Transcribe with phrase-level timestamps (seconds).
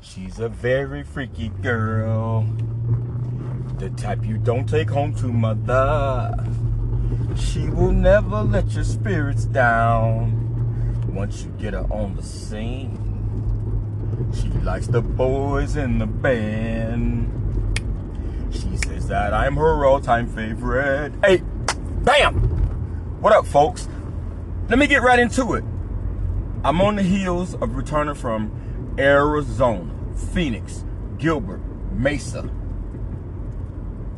[0.00, 2.46] She's a very freaky girl.
[3.78, 6.34] The type you don't take home to mother.
[7.36, 13.02] She will never let your spirits down once you get her on the scene.
[14.34, 17.32] She likes the boys in the band.
[18.50, 21.12] She says that I'm her all-time favorite.
[21.22, 21.42] Hey,
[22.02, 22.34] bam!
[23.20, 23.88] What up, folks?
[24.68, 25.64] Let me get right into it.
[26.64, 28.50] I'm on the heels of returning from
[28.98, 29.90] Arizona,
[30.32, 30.84] Phoenix,
[31.18, 31.60] Gilbert,
[31.92, 32.50] Mesa.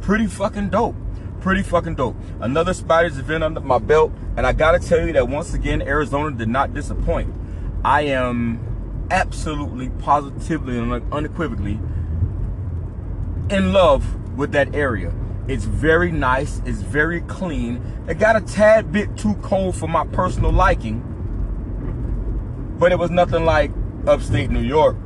[0.00, 0.96] Pretty fucking dope.
[1.40, 2.16] Pretty fucking dope.
[2.40, 6.36] Another Spiders event under my belt, and I gotta tell you that once again, Arizona
[6.36, 7.32] did not disappoint.
[7.84, 11.78] I am absolutely, positively, and unequivocally
[13.50, 15.12] in love with that area.
[15.46, 16.60] It's very nice.
[16.66, 17.82] It's very clean.
[18.08, 21.02] It got a tad bit too cold for my personal liking,
[22.78, 23.70] but it was nothing like
[24.08, 24.96] upstate New York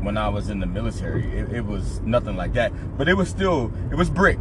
[0.00, 1.24] when I was in the military.
[1.38, 4.38] It, it was nothing like that, but it was still, it was brick.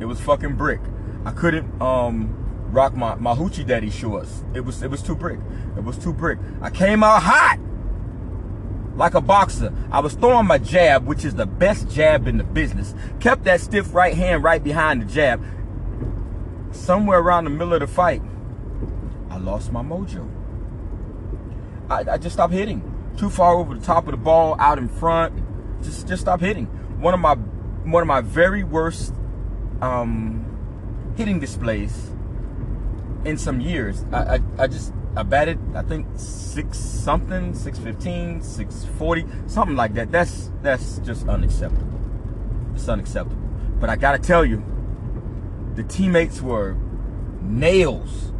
[0.00, 0.80] It was fucking brick.
[1.24, 2.34] I couldn't um,
[2.70, 4.44] rock my, my hoochie daddy shorts.
[4.54, 5.38] It was, it was too brick.
[5.76, 6.38] It was too brick.
[6.62, 7.58] I came out hot
[8.96, 9.72] like a boxer.
[9.90, 12.94] I was throwing my jab, which is the best jab in the business.
[13.20, 15.42] Kept that stiff right hand right behind the jab.
[16.72, 18.22] Somewhere around the middle of the fight,
[19.28, 20.28] I lost my mojo.
[21.90, 22.89] I, I just stopped hitting.
[23.20, 25.44] Too far over the top of the ball, out in front.
[25.82, 26.64] Just just stop hitting.
[27.00, 29.12] One of my one of my very worst
[29.82, 30.42] um,
[31.18, 32.12] hitting displays
[33.26, 34.06] in some years.
[34.10, 39.76] I, I, I just I batted, I think six something, six fifteen, six forty, something
[39.76, 40.10] like that.
[40.10, 42.00] That's that's just unacceptable.
[42.74, 43.36] It's unacceptable.
[43.78, 44.64] But I gotta tell you,
[45.74, 46.74] the teammates were
[47.42, 48.32] nails,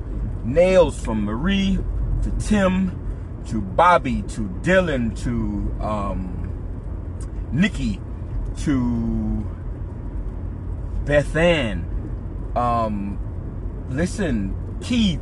[0.42, 1.78] nails from Marie
[2.22, 2.99] to Tim
[3.50, 8.00] to Bobby to Dylan to um, Nikki
[8.58, 9.46] to
[11.04, 11.84] Beth Ann.
[12.54, 13.18] Um,
[13.90, 15.20] listen, Keith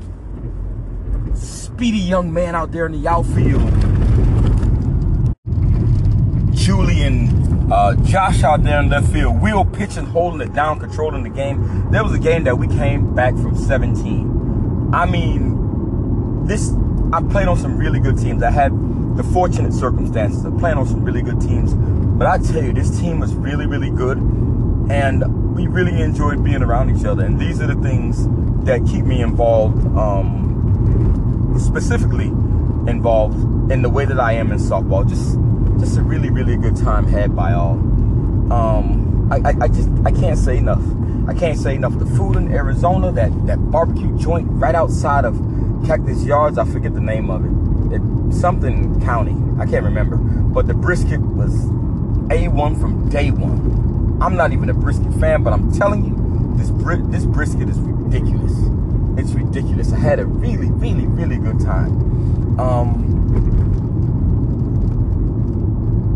[1.34, 3.62] speedy young man out there in the outfield.
[6.54, 11.30] Julian, uh, Josh out there in left field, Will pitching, holding it down, controlling the
[11.30, 11.90] game.
[11.90, 14.90] There was a game that we came back from 17.
[14.92, 16.72] I mean, this,
[17.12, 18.42] I played on some really good teams.
[18.42, 18.72] I had
[19.16, 21.74] the fortunate circumstances of playing on some really good teams.
[21.74, 24.18] But I tell you, this team was really, really good.
[24.90, 27.24] And we really enjoyed being around each other.
[27.24, 28.26] And these are the things
[28.64, 29.84] that keep me involved.
[29.96, 30.48] Um,
[31.58, 32.28] specifically
[32.88, 35.08] involved in the way that I am in softball.
[35.08, 35.38] Just
[35.80, 37.72] just a really, really good time had by all.
[38.52, 40.82] Um, I, I, I, just I can't say enough.
[41.28, 41.98] I can't say enough.
[41.98, 45.36] The food in Arizona, that that barbecue joint right outside of
[45.86, 47.96] Cactus Yards, I forget the name of it.
[47.96, 49.36] it something county.
[49.60, 50.16] I can't remember.
[50.16, 51.52] But the brisket was
[52.30, 54.18] A1 from day one.
[54.20, 57.78] I'm not even a brisket fan, but I'm telling you, this bri- this brisket is
[57.78, 58.52] ridiculous.
[59.16, 59.92] It's ridiculous.
[59.92, 62.58] I had a really, really, really good time.
[62.60, 63.08] Um,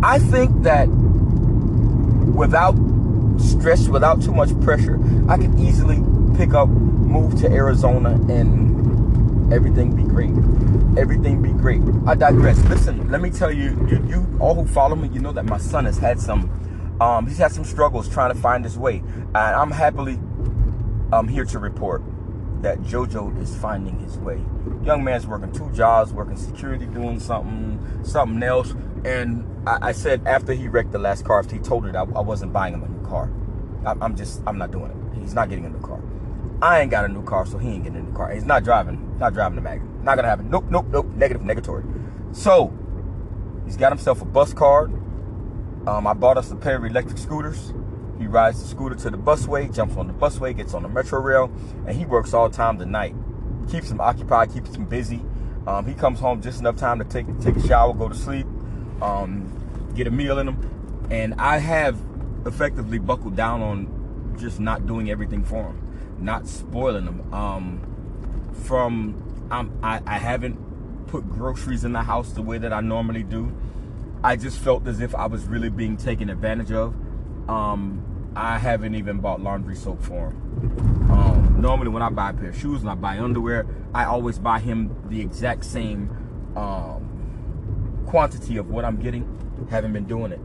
[0.03, 0.89] I think that
[2.35, 2.75] without
[3.39, 4.99] stress, without too much pressure,
[5.29, 6.03] I could easily
[6.37, 8.72] pick up, move to Arizona, and
[9.53, 10.31] everything be great.
[10.99, 11.83] Everything be great.
[12.07, 12.59] I digress.
[12.65, 15.59] Listen, let me tell you, you, you all who follow me, you know that my
[15.59, 19.37] son has had some, um, he's had some struggles trying to find his way, and
[19.37, 20.19] I'm happily,
[21.13, 22.03] um, here to report
[22.63, 24.41] that JoJo is finding his way.
[24.85, 28.75] Young man's working two jobs, working security, doing something, something else.
[29.05, 32.21] And I, I said after he wrecked the last car, he told that I, I
[32.21, 33.31] wasn't buying him a new car.
[33.85, 35.21] I, I'm just, I'm not doing it.
[35.21, 36.01] He's not getting a new car.
[36.63, 38.31] I ain't got a new car, so he ain't getting a new car.
[38.31, 40.05] He's not driving, not driving the Magnum.
[40.05, 40.49] Not gonna happen.
[40.49, 41.07] Nope, nope, nope.
[41.09, 41.85] Negative, negatory.
[42.35, 42.73] So
[43.65, 44.93] he's got himself a bus card.
[45.89, 47.75] Um, I bought us a pair of electric scooters.
[48.21, 51.21] He rides the scooter to the busway, jumps on the busway, gets on the metro
[51.21, 51.51] rail,
[51.87, 53.17] and he works all time the night.
[53.69, 55.21] Keeps him occupied, keeps him busy.
[55.67, 58.47] Um, he comes home just enough time to take take a shower, go to sleep,
[59.01, 59.51] um,
[59.97, 61.99] get a meal in him, and I have
[62.47, 65.82] effectively buckled down on just not doing everything for him,
[66.23, 67.35] not spoiling them.
[67.35, 70.57] Um, from I, I haven't
[71.09, 73.53] put groceries in the house the way that I normally do.
[74.25, 76.95] I just felt as if I was really being taken advantage of.
[77.51, 81.11] Um, I haven't even bought laundry soap for him.
[81.11, 84.39] Um, normally, when I buy a pair of shoes and I buy underwear, I always
[84.39, 86.09] buy him the exact same
[86.57, 89.27] um, quantity of what I'm getting.
[89.71, 90.41] Haven't been doing it.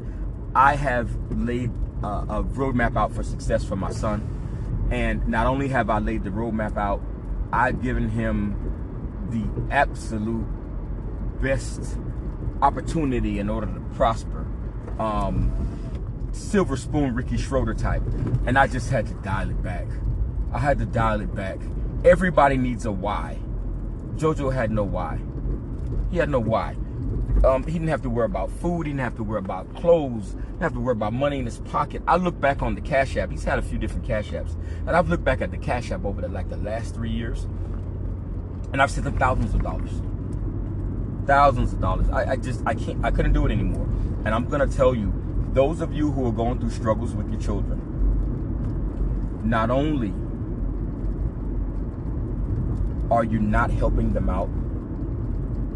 [0.53, 1.71] I have laid
[2.03, 4.36] uh, a roadmap out for success for my son.
[4.89, 7.01] And not only have I laid the roadmap out,
[7.51, 8.55] I've given him
[9.29, 10.45] the absolute
[11.41, 11.97] best
[12.61, 14.47] opportunity in order to prosper
[14.99, 15.51] um,
[16.31, 18.03] silver spoon Ricky Schroder type.
[18.45, 19.87] And I just had to dial it back.
[20.53, 21.59] I had to dial it back.
[22.05, 23.39] Everybody needs a why.
[24.15, 25.19] JoJo had no why.
[26.09, 26.75] He had no why.
[27.43, 28.87] Um, he didn't have to worry about food.
[28.87, 30.31] He didn't have to worry about clothes.
[30.31, 32.01] He didn't have to worry about money in his pocket.
[32.07, 33.29] I look back on the Cash App.
[33.29, 34.55] He's had a few different Cash Apps.
[34.87, 37.43] And I've looked back at the Cash App over the, like the last three years.
[38.73, 40.01] And I've sent him thousands of dollars.
[41.27, 42.09] Thousands of dollars.
[42.09, 43.87] I, I just, I can't, I couldn't do it anymore.
[44.25, 45.13] And I'm going to tell you,
[45.53, 47.81] those of you who are going through struggles with your children,
[49.43, 50.11] not only
[53.11, 54.49] are you not helping them out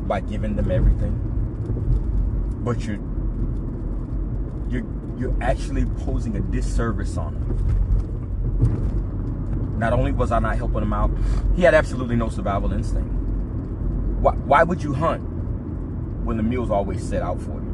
[0.07, 1.31] by giving them everything,
[2.61, 2.99] but you're
[4.69, 4.85] you're
[5.17, 7.79] you're actually posing a disservice on him.
[9.77, 11.11] Not only was I not helping him out,
[11.55, 13.11] he had absolutely no survival instinct.
[14.21, 15.21] Why, why would you hunt
[16.23, 17.67] when the meal's always set out for you?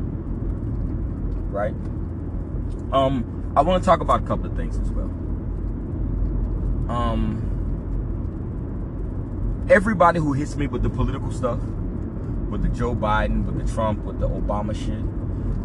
[1.49, 1.73] Right?
[2.93, 5.09] Um, I want to talk about a couple of things as well.
[6.89, 7.43] Um,
[9.69, 11.59] everybody who hits me with the political stuff,
[12.49, 15.03] with the Joe Biden, with the Trump, with the Obama shit,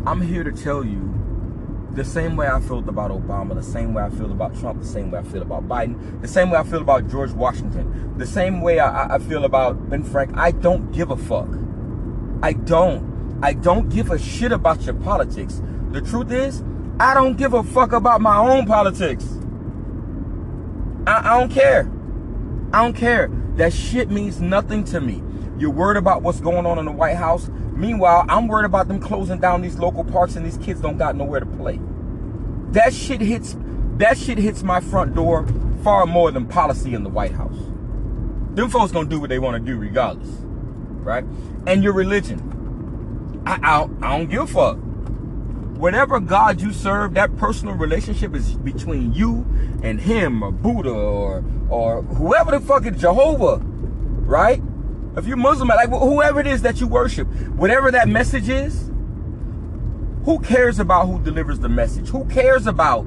[0.07, 1.13] I'm here to tell you
[1.93, 4.87] the same way I felt about Obama, the same way I feel about Trump, the
[4.87, 8.27] same way I feel about Biden, the same way I feel about George Washington, the
[8.27, 10.37] same way I, I feel about Ben Frank.
[10.37, 11.49] I don't give a fuck.
[12.43, 13.39] I don't.
[13.43, 15.61] I don't give a shit about your politics.
[15.91, 16.63] The truth is,
[16.99, 19.27] I don't give a fuck about my own politics.
[21.07, 21.91] I, I don't care.
[22.73, 23.29] I don't care.
[23.57, 25.23] That shit means nothing to me.
[25.63, 27.49] You're worried about what's going on in the White House.
[27.73, 31.15] Meanwhile, I'm worried about them closing down these local parks and these kids don't got
[31.15, 31.79] nowhere to play.
[32.73, 33.57] That shit hits
[33.99, 35.47] that shit hits my front door
[35.85, 37.57] far more than policy in the White House.
[38.57, 40.31] Them folks gonna do what they want to do regardless.
[40.41, 41.25] Right?
[41.69, 43.45] And your religion.
[43.47, 44.79] I, I, I don't give a fuck.
[45.79, 49.47] Whatever God you serve, that personal relationship is between you
[49.85, 53.59] and him or Buddha or or whoever the fuck is Jehovah.
[53.63, 54.61] Right?
[55.17, 58.91] If you're Muslim, like whoever it is that you worship, whatever that message is,
[60.25, 62.09] who cares about who delivers the message?
[62.09, 63.05] Who cares about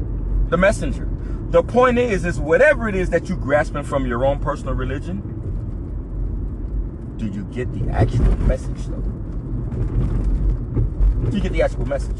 [0.50, 1.10] the messenger?
[1.50, 5.32] The point is, is whatever it is that you're grasping from your own personal religion,
[7.18, 9.02] do you get the actual message though?
[11.30, 12.20] Do you get the actual message?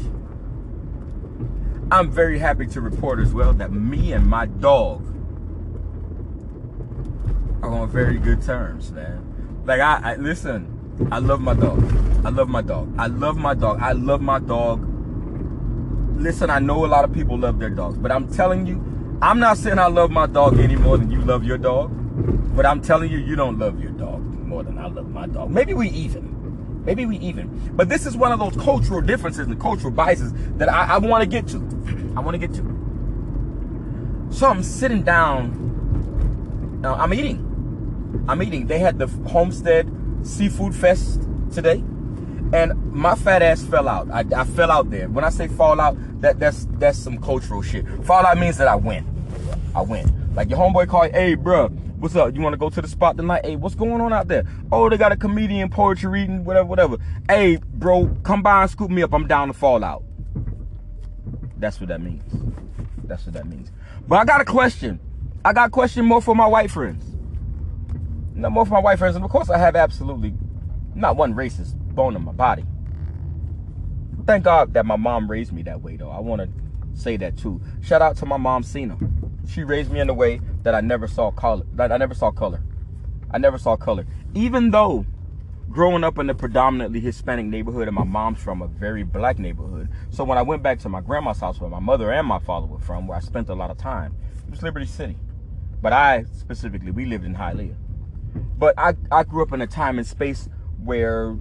[1.92, 5.04] I'm very happy to report as well that me and my dog
[7.62, 9.25] are on very good terms, man.
[9.66, 11.08] Like I, I listen.
[11.10, 11.82] I love my dog.
[12.24, 12.94] I love my dog.
[12.96, 13.80] I love my dog.
[13.80, 14.80] I love my dog.
[16.20, 18.76] Listen, I know a lot of people love their dogs, but I'm telling you,
[19.20, 21.90] I'm not saying I love my dog any more than you love your dog.
[22.56, 25.50] But I'm telling you, you don't love your dog more than I love my dog.
[25.50, 26.84] Maybe we even.
[26.84, 27.72] Maybe we even.
[27.74, 31.22] But this is one of those cultural differences and cultural biases that I, I want
[31.24, 31.58] to get to.
[32.16, 32.62] I want to get to.
[34.30, 36.82] So I'm sitting down.
[36.84, 37.45] Uh, I'm eating.
[38.28, 38.66] I'm eating.
[38.66, 39.90] They had the Homestead
[40.22, 41.22] Seafood Fest
[41.52, 41.82] today,
[42.52, 44.10] and my fat ass fell out.
[44.10, 45.08] I, I fell out there.
[45.08, 47.86] When I say fall out, that that's that's some cultural shit.
[48.04, 49.04] Fall out means that I win.
[49.74, 50.34] I win.
[50.34, 52.34] Like your homeboy called, hey, bro, what's up?
[52.34, 53.44] You want to go to the spot tonight?
[53.44, 54.44] Hey, what's going on out there?
[54.70, 56.96] Oh, they got a comedian, poetry reading, whatever, whatever.
[57.28, 59.14] Hey, bro, come by and scoop me up.
[59.14, 60.02] I'm down to fall out.
[61.58, 62.22] That's what that means.
[63.04, 63.70] That's what that means.
[64.06, 65.00] But I got a question.
[65.44, 67.15] I got a question more for my white friends
[68.36, 69.16] no more for my white friends.
[69.16, 70.34] And of course, I have absolutely
[70.94, 72.64] not one racist bone in my body.
[74.26, 76.10] Thank God that my mom raised me that way, though.
[76.10, 76.48] I want to
[77.00, 77.60] say that too.
[77.82, 78.96] Shout out to my mom, Cena.
[79.48, 81.64] She raised me in a way that I never saw color.
[81.74, 82.62] That I never saw color.
[83.30, 84.06] I never saw color.
[84.34, 85.06] Even though
[85.70, 89.88] growing up in a predominantly Hispanic neighborhood and my mom's from a very black neighborhood.
[90.10, 92.66] So when I went back to my grandma's house where my mother and my father
[92.66, 94.14] were from, where I spent a lot of time,
[94.46, 95.16] it was Liberty City.
[95.82, 97.76] But I specifically, we lived in Hialeah.
[98.58, 100.48] But I, I grew up in a time and space
[100.82, 101.36] where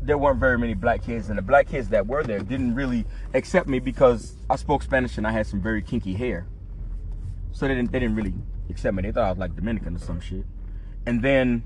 [0.00, 3.04] there weren't very many black kids, and the black kids that were there didn't really
[3.34, 6.46] accept me because I spoke Spanish and I had some very kinky hair.
[7.52, 8.34] So they didn't they didn't really
[8.70, 9.02] accept me.
[9.02, 10.44] They thought I was like Dominican or some shit.
[11.06, 11.64] And then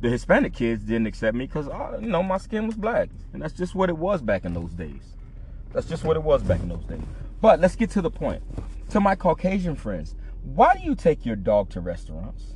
[0.00, 3.42] the Hispanic kids didn't accept me because uh, you know my skin was black, and
[3.42, 5.14] that's just what it was back in those days.
[5.72, 7.02] That's just what it was back in those days.
[7.40, 8.42] But let's get to the point.
[8.90, 12.54] To my Caucasian friends, why do you take your dog to restaurants?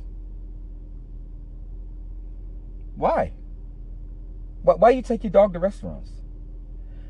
[2.99, 3.31] Why?
[4.61, 6.11] Why you take your dog to restaurants?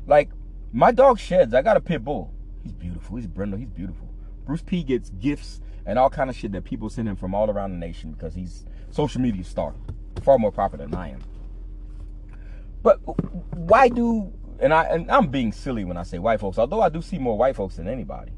[0.06, 0.30] Like,
[0.72, 1.52] my dog sheds.
[1.52, 2.32] I got a pit bull.
[2.62, 3.16] He's beautiful.
[3.16, 3.58] He's Brindle.
[3.58, 4.08] He's beautiful.
[4.46, 7.50] Bruce P gets gifts and all kind of shit that people send him from all
[7.50, 9.74] around the nation because he's social media star,
[10.22, 11.20] far more popular than I am.
[12.84, 13.00] But
[13.56, 16.88] why do and I and I'm being silly when I say white folks, although I
[16.88, 18.32] do see more white folks than anybody.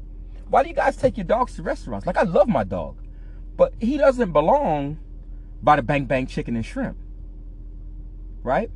[0.49, 2.07] Why do you guys take your dogs to restaurants?
[2.07, 2.97] Like I love my dog,
[3.55, 4.97] but he doesn't belong
[5.61, 6.97] by the bang bang chicken and shrimp.
[8.43, 8.69] Right?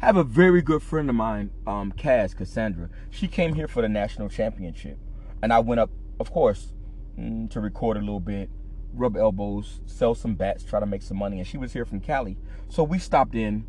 [0.00, 2.90] I have a very good friend of mine, um, Kaz Cassandra.
[3.08, 4.98] She came here for the national championship.
[5.40, 6.72] And I went up, of course,
[7.18, 8.50] mm, to record a little bit,
[8.92, 11.38] rub elbows, sell some bats, try to make some money.
[11.38, 12.36] And she was here from Cali.
[12.68, 13.64] So we stopped in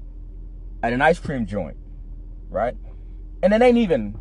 [0.81, 1.77] at an ice cream joint,
[2.49, 2.75] right?
[3.43, 4.17] And it ain't even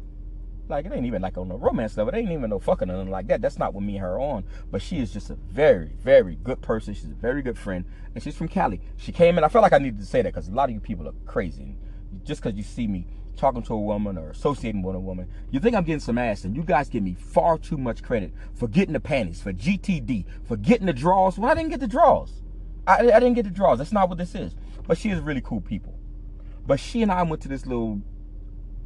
[0.69, 2.15] like it ain't even like on the romance level.
[2.15, 3.41] It ain't even no fucking or nothing like that.
[3.41, 4.45] That's not what me and her on.
[4.71, 6.95] But she is just a very, very good person.
[6.95, 8.81] She's a very good friend, and she's from Cali.
[8.97, 9.45] She came in.
[9.45, 11.15] I felt like I needed to say that because a lot of you people are
[11.27, 11.77] crazy.
[12.25, 15.59] Just because you see me talking to a woman or associating with a woman, you
[15.59, 18.69] think I'm getting some ass, and you guys give me far too much credit for
[18.69, 21.39] getting the panties, for GTD, for getting the draws.
[21.39, 22.43] Well, I didn't get the draws.
[22.87, 23.79] I, I didn't get the draws.
[23.79, 24.55] That's not what this is.
[24.87, 25.95] But she is really cool people.
[26.67, 28.01] But she and I went to this little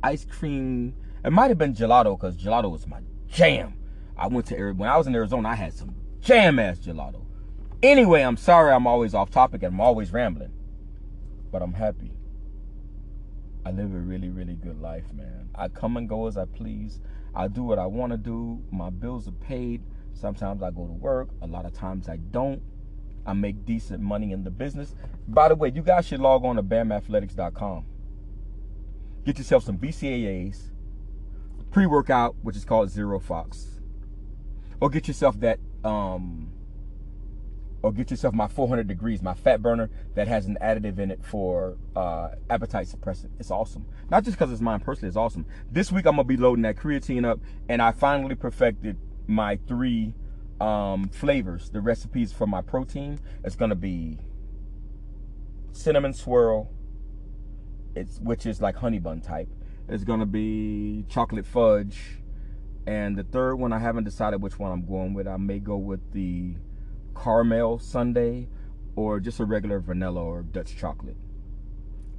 [0.03, 0.95] ice cream
[1.27, 3.75] it might have been gelato because gelato was my jam.
[4.17, 7.27] I went to when I was in Arizona, I had some jam ass gelato.
[7.83, 10.53] Anyway, I'm sorry I'm always off topic and I'm always rambling,
[11.51, 12.13] but I'm happy.
[13.65, 15.51] I live a really, really good life, man.
[15.57, 17.01] I come and go as I please.
[17.35, 18.63] I do what I want to do.
[18.71, 19.83] My bills are paid.
[20.15, 21.31] Sometimes I go to work.
[21.43, 22.63] A lot of times I don't.
[23.27, 24.95] I make decent money in the business.
[25.27, 27.85] By the way, you guys should log on to BAMAthletics.com.
[29.25, 30.71] Get yourself some BCAAs
[31.71, 33.81] pre-workout, which is called Zero Fox.
[34.81, 36.53] Or get yourself that um
[37.83, 41.25] or get yourself my 400 degrees, my fat burner that has an additive in it
[41.25, 43.31] for uh, appetite suppressant.
[43.39, 43.87] It's awesome.
[44.11, 45.47] Not just because it's mine personally, it's awesome.
[45.71, 48.97] This week I'm gonna be loading that creatine up, and I finally perfected
[49.29, 50.15] my three
[50.61, 53.21] um, flavors, the recipes for my protein.
[53.45, 54.19] It's gonna be
[55.71, 56.71] cinnamon swirl,
[57.95, 59.49] it's which is like honey bun type
[59.89, 62.21] is going to be chocolate fudge.
[62.87, 65.27] And the third one, I haven't decided which one I'm going with.
[65.27, 66.55] I may go with the
[67.21, 68.47] caramel sundae
[68.95, 71.17] or just a regular vanilla or Dutch chocolate.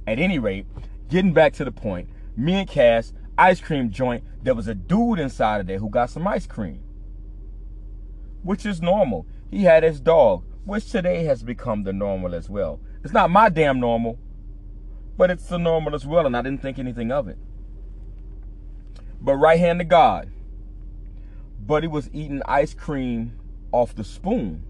[0.06, 0.66] At any rate,
[1.08, 5.18] getting back to the point, me and Cass, ice cream joint, there was a dude
[5.18, 6.82] inside of there who got some ice cream.
[8.42, 9.26] Which is normal.
[9.50, 12.80] He had his dog, which today has become the normal as well.
[13.02, 14.18] It's not my damn normal,
[15.16, 17.38] but it's the normal as well, and I didn't think anything of it
[19.20, 20.30] but right hand to God.
[21.60, 23.38] Buddy was eating ice cream
[23.72, 24.64] off the spoon.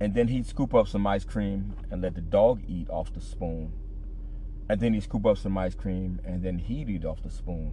[0.00, 3.20] And then he'd scoop up some ice cream and let the dog eat off the
[3.20, 3.72] spoon.
[4.68, 7.72] And then he'd scoop up some ice cream and then he'd eat off the spoon.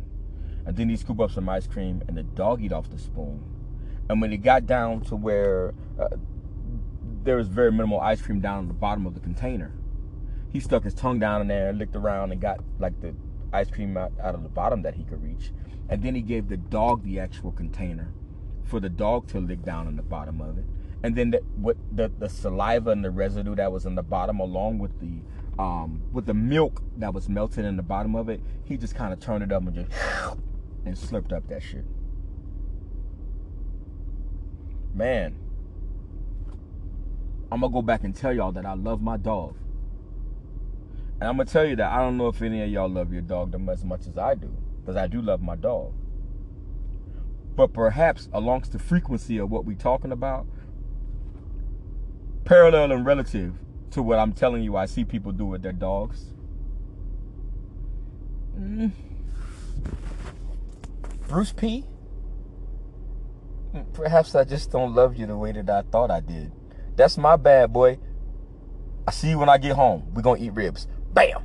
[0.65, 3.43] And then he'd scoop up some ice cream and the dog eat off the spoon.
[4.09, 6.09] And when it got down to where uh,
[7.23, 9.73] there was very minimal ice cream down at the bottom of the container,
[10.51, 13.13] he stuck his tongue down in there and licked around and got like the
[13.55, 15.51] ice cream out, out of the bottom that he could reach.
[15.89, 18.11] And then he gave the dog the actual container
[18.63, 20.65] for the dog to lick down in the bottom of it.
[21.03, 24.39] And then the, what the, the saliva and the residue that was in the bottom,
[24.39, 25.21] along with the
[25.61, 29.13] um, with the milk that was melted in the bottom of it, he just kind
[29.13, 29.91] of turned it up and just
[30.85, 31.85] and slurped up that shit.
[34.93, 35.35] Man,
[37.51, 39.55] I'm gonna go back and tell y'all that I love my dog.
[41.19, 43.21] And I'm gonna tell you that I don't know if any of y'all love your
[43.21, 45.93] dog as much as I do, because I do love my dog.
[47.55, 50.45] But perhaps alongst the frequency of what we're talking about,
[52.43, 53.55] parallel and relative
[53.91, 56.33] to what I'm telling you I see people do with their dogs.
[58.59, 58.91] Mm.
[61.27, 61.85] Bruce P.
[63.93, 66.51] Perhaps I just don't love you the way that I thought I did.
[66.95, 67.99] That's my bad, boy.
[69.07, 70.11] I see you when I get home.
[70.13, 70.87] We're gonna eat ribs.
[71.15, 71.41] Bam!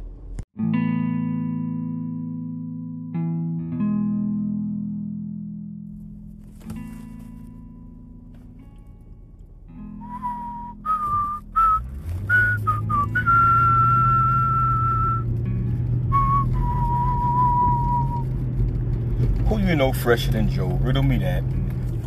[19.46, 20.66] Who you know fresher than Joe?
[20.66, 21.44] Riddle me that.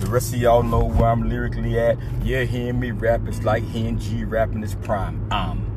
[0.01, 1.97] The rest of y'all know where I'm lyrically at.
[2.23, 5.25] Yeah, hearing me rap it's like hearing G rapping his prime.
[5.31, 5.72] I'm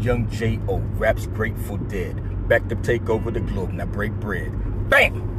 [0.00, 0.78] Young J.O.
[0.96, 2.48] raps Grateful Dead.
[2.48, 3.72] Back to take over the globe.
[3.72, 4.50] Now break bread.
[4.88, 5.30] Bam!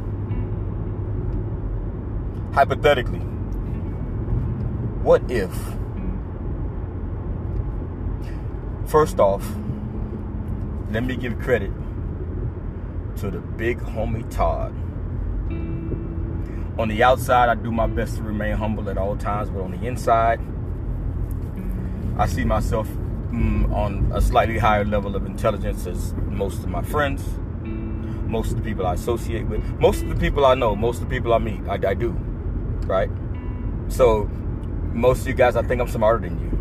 [2.54, 3.18] Hypothetically,
[5.02, 5.50] what if,
[8.86, 9.42] first off,
[10.90, 11.72] let me give credit
[13.16, 14.74] to the big homie Todd.
[16.78, 19.70] On the outside, I do my best to remain humble at all times, but on
[19.70, 20.40] the inside,
[22.18, 22.86] I see myself
[23.32, 27.24] mm, on a slightly higher level of intelligence as most of my friends,
[28.28, 31.08] most of the people I associate with, most of the people I know, most of
[31.08, 32.10] the people I meet, I, I do,
[32.86, 33.10] right?
[33.88, 34.30] So
[34.92, 36.52] most of you guys, I think I'm smarter than you.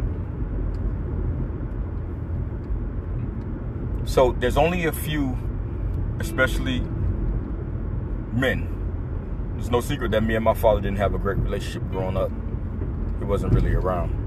[4.05, 5.37] So there's only a few,
[6.19, 6.81] especially
[8.33, 8.67] men.
[9.57, 12.31] It's no secret that me and my father didn't have a great relationship growing up.
[13.19, 14.20] He wasn't really around.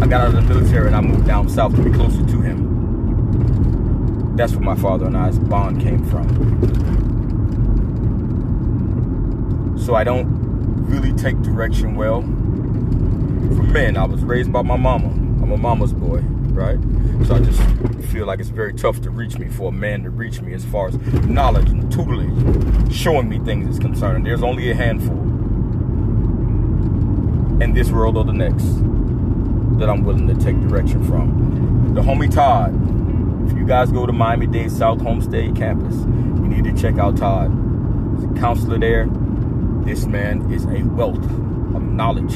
[0.00, 2.40] I got out of the military and I moved down south to be closer to
[2.40, 4.36] him.
[4.36, 6.28] That's where my father and I's bond came from.
[9.78, 10.26] So I don't
[10.86, 13.96] really take direction well from men.
[13.96, 15.06] I was raised by my mama.
[15.06, 16.20] I'm a mama's boy,
[16.52, 16.78] right?
[17.26, 17.60] So I just
[18.10, 20.64] feel like it's very tough to reach me for a man to reach me as
[20.64, 20.96] far as
[21.26, 24.26] knowledge and tutelage, showing me things is concerned.
[24.26, 25.16] There's only a handful
[27.62, 28.64] in this world or the next
[29.78, 31.94] that I'm willing to take direction from.
[31.94, 32.74] The homie Todd.
[33.50, 37.16] If you guys go to Miami Dade South Homestead campus, you need to check out
[37.16, 37.50] Todd.
[38.14, 39.06] He's a counselor there.
[39.84, 42.34] This man is a wealth of knowledge.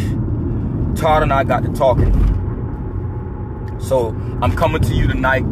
[0.98, 2.12] Todd and I got to talking.
[3.80, 4.08] So
[4.42, 5.44] I'm coming to you tonight,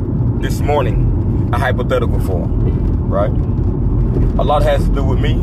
[0.42, 3.30] this morning, a hypothetical form, right?
[4.38, 5.34] A lot has to do with me,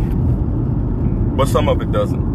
[1.35, 2.33] but some of it doesn't.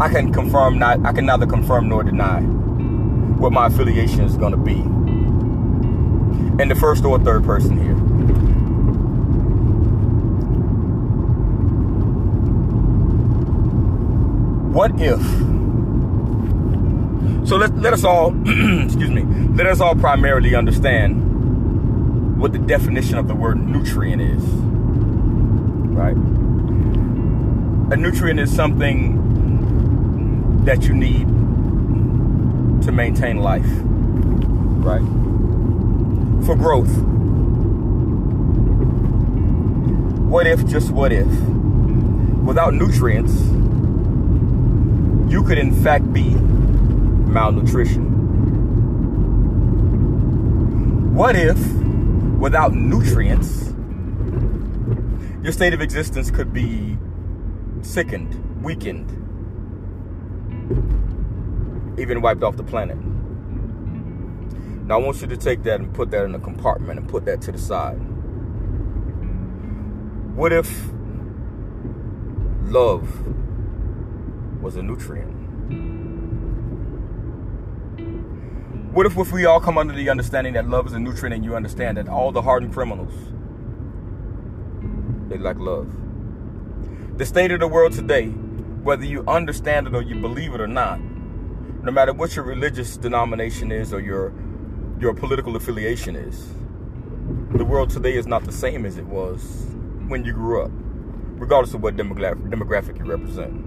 [0.00, 4.56] I can confirm not I can neither confirm nor deny what my affiliation is gonna
[4.56, 4.80] be.
[6.62, 7.94] In the first or third person here.
[14.72, 15.20] What if
[17.46, 18.28] so let, let us all
[18.84, 24.42] excuse me let us all primarily understand what the definition of the word nutrient is
[25.92, 26.16] right
[27.92, 29.19] a nutrient is something
[30.64, 31.26] that you need
[32.84, 33.66] to maintain life,
[34.84, 35.02] right?
[36.44, 36.94] For growth.
[40.28, 41.26] What if, just what if,
[42.44, 43.32] without nutrients,
[45.32, 48.18] you could in fact be malnutrition?
[51.14, 51.58] What if,
[52.38, 53.72] without nutrients,
[55.42, 56.96] your state of existence could be
[57.82, 59.29] sickened, weakened,
[61.98, 62.96] even wiped off the planet.
[64.86, 67.24] Now, I want you to take that and put that in a compartment and put
[67.26, 68.00] that to the side.
[70.34, 70.90] What if
[72.64, 73.08] love
[74.62, 75.36] was a nutrient?
[78.92, 81.44] What if, if we all come under the understanding that love is a nutrient and
[81.44, 83.12] you understand that all the hardened criminals,
[85.28, 85.88] they lack love?
[87.16, 88.32] The state of the world today,
[88.82, 91.00] whether you understand it or you believe it or not,
[91.82, 94.32] no matter what your religious denomination is or your
[94.98, 96.48] your political affiliation is.
[97.56, 99.66] The world today is not the same as it was
[100.08, 100.70] when you grew up,
[101.40, 103.64] regardless of what demographic, demographic you represent.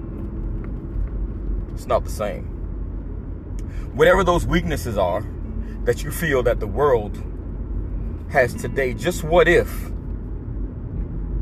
[1.73, 2.45] It's not the same.
[3.95, 5.26] Whatever those weaknesses are
[5.86, 7.21] that you feel that the world
[8.30, 9.91] has today, just what if?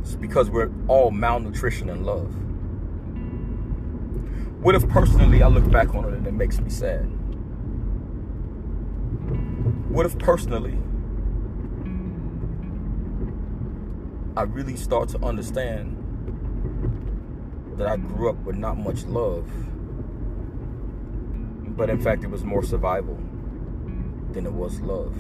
[0.02, 2.34] It's because we're all malnutrition and love.
[4.62, 7.06] What if personally I look back on it and it makes me sad?
[9.90, 10.78] What if personally
[14.38, 15.98] I really start to understand
[17.78, 19.50] that I grew up with not much love,
[21.76, 23.16] but in fact it was more survival
[24.32, 25.16] than it was love,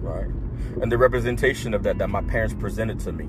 [0.00, 0.30] right?
[0.80, 3.28] And the representation of that that my parents presented to me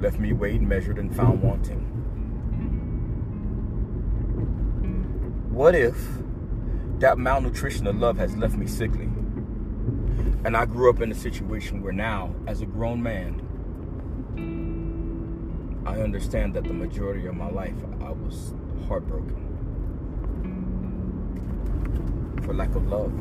[0.00, 1.89] left me weighed, measured, and found wanting.
[5.60, 5.94] What if
[7.00, 9.10] that malnutrition of love has left me sickly?
[10.42, 13.42] And I grew up in a situation where now, as a grown man,
[15.84, 18.54] I understand that the majority of my life I was
[18.88, 19.36] heartbroken
[22.42, 23.12] for lack of love.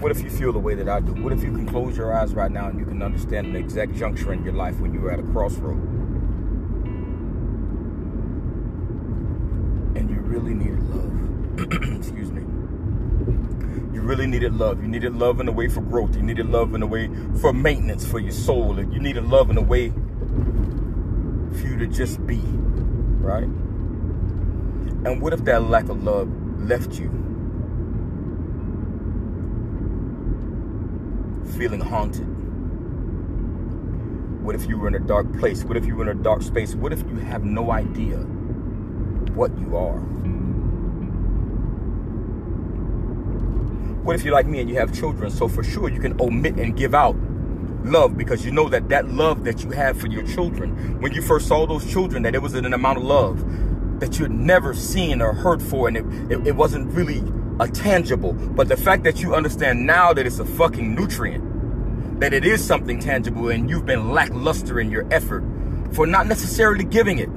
[0.00, 1.12] What if you feel the way that I do?
[1.22, 3.94] What if you can close your eyes right now and you can understand the exact
[3.94, 5.93] juncture in your life when you were at a crossroad?
[10.34, 11.96] Really needed love.
[11.98, 12.42] Excuse me.
[13.94, 14.82] You really needed love.
[14.82, 16.16] You needed love in a way for growth.
[16.16, 17.08] You needed love in a way
[17.40, 18.76] for maintenance for your soul.
[18.76, 22.40] You needed love in a way for you to just be,
[23.20, 23.44] right?
[25.04, 26.28] And what if that lack of love
[26.60, 27.10] left you
[31.56, 32.26] feeling haunted?
[34.42, 35.62] What if you were in a dark place?
[35.62, 36.74] What if you were in a dark space?
[36.74, 38.16] What if you have no idea
[39.36, 40.23] what you are?
[44.04, 45.30] What if you're like me and you have children?
[45.30, 47.16] So for sure you can omit and give out
[47.84, 51.22] love because you know that that love that you have for your children, when you
[51.22, 53.42] first saw those children, that it was an amount of love
[54.00, 57.22] that you'd never seen or heard for, and it, it, it wasn't really
[57.60, 58.34] a tangible.
[58.34, 62.62] But the fact that you understand now that it's a fucking nutrient, that it is
[62.62, 65.42] something tangible, and you've been lackluster in your effort
[65.92, 67.30] for not necessarily giving it,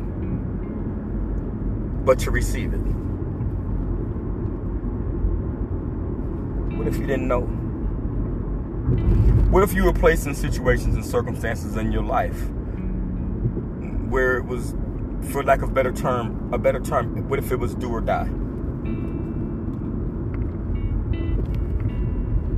[2.05, 2.81] but to receive it.
[6.75, 7.41] What if you didn't know?
[9.51, 12.49] What if you were placed in situations and circumstances in your life
[14.09, 14.73] where it was,
[15.31, 18.27] for lack of better term, a better term, what if it was do or die?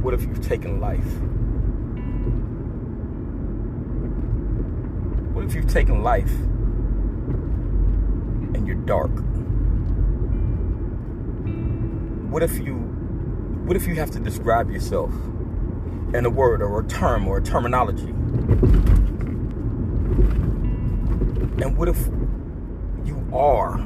[0.01, 1.21] What if you've taken life?
[5.33, 6.31] What if you've taken life
[8.53, 9.11] and you're dark?
[12.31, 12.88] What if you
[13.69, 15.13] what if you have to describe yourself
[16.15, 18.09] in a word or a term or a terminology?
[21.61, 22.07] And what if
[23.05, 23.85] you are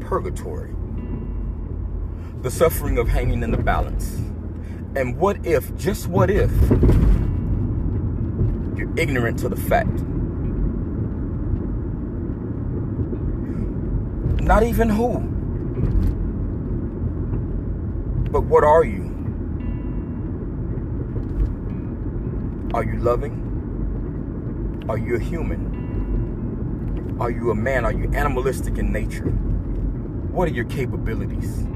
[0.00, 0.74] purgatory?
[2.40, 4.14] The suffering of hanging in the balance.
[4.96, 6.50] And what if, just what if,
[8.78, 9.92] you're ignorant to the fact?
[14.42, 15.18] Not even who.
[18.30, 19.02] But what are you?
[22.72, 24.86] Are you loving?
[24.88, 27.16] Are you a human?
[27.20, 27.84] Are you a man?
[27.84, 29.30] Are you animalistic in nature?
[30.30, 31.66] What are your capabilities?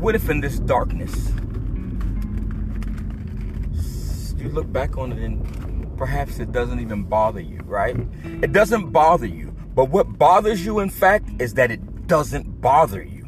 [0.00, 1.32] What if in this darkness
[4.44, 7.96] you look back on it and perhaps it doesn't even bother you, right?
[8.42, 9.54] It doesn't bother you.
[9.74, 13.24] But what bothers you, in fact, is that it doesn't bother you.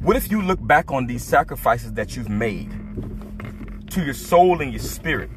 [0.00, 2.70] What if you look back on these sacrifices that you've made
[3.90, 5.30] to your soul and your spirit?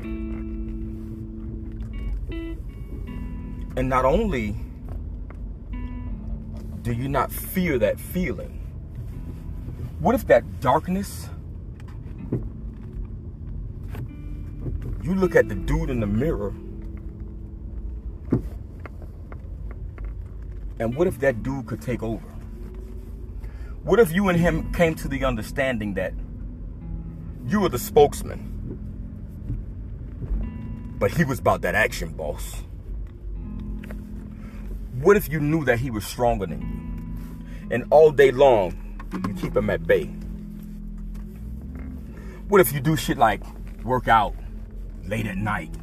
[3.76, 4.56] And not only
[6.84, 8.62] do you not fear that feeling,
[10.00, 11.30] what if that darkness,
[15.02, 16.54] you look at the dude in the mirror,
[20.80, 22.26] and what if that dude could take over?
[23.84, 26.14] What if you and him came to the understanding that
[27.46, 28.46] you were the spokesman,
[30.98, 32.64] but he was about that action, boss?
[35.02, 37.76] What if you knew that he was stronger than you?
[37.76, 38.74] And all day long,
[39.14, 40.06] you keep him at bay?
[42.48, 43.42] What if you do shit like
[43.84, 44.36] work out
[45.06, 45.74] late at night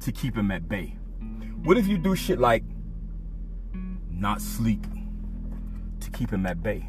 [0.00, 0.96] to keep him at bay?
[1.62, 2.62] What if you do shit like
[4.18, 4.84] not sleep
[6.00, 6.88] to keep him at bay?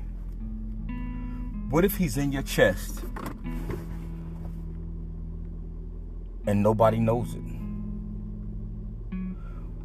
[1.70, 3.04] What if he's in your chest
[6.48, 7.44] and nobody knows it?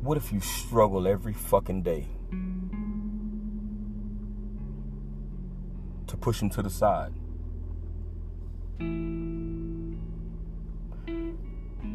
[0.01, 2.07] What if you struggle every fucking day
[6.07, 7.13] to push him to the side?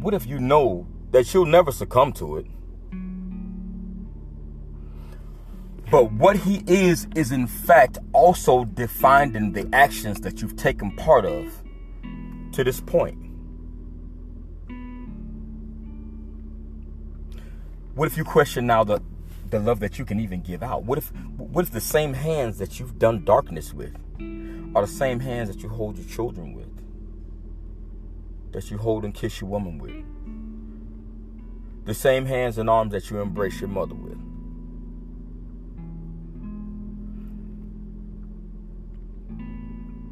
[0.02, 2.46] What if you know that you'll never succumb to it?
[5.92, 10.96] But what he is, is in fact also defined in the actions that you've taken
[10.96, 11.64] part of
[12.52, 13.18] to this point.
[17.96, 19.02] What if you question now the,
[19.50, 20.84] the love that you can even give out?
[20.84, 23.96] What if what if the same hands that you've done darkness with
[24.76, 26.70] are the same hands that you hold your children with?
[28.54, 30.06] That you hold and kiss your woman with?
[31.86, 34.29] The same hands and arms that you embrace your mother with?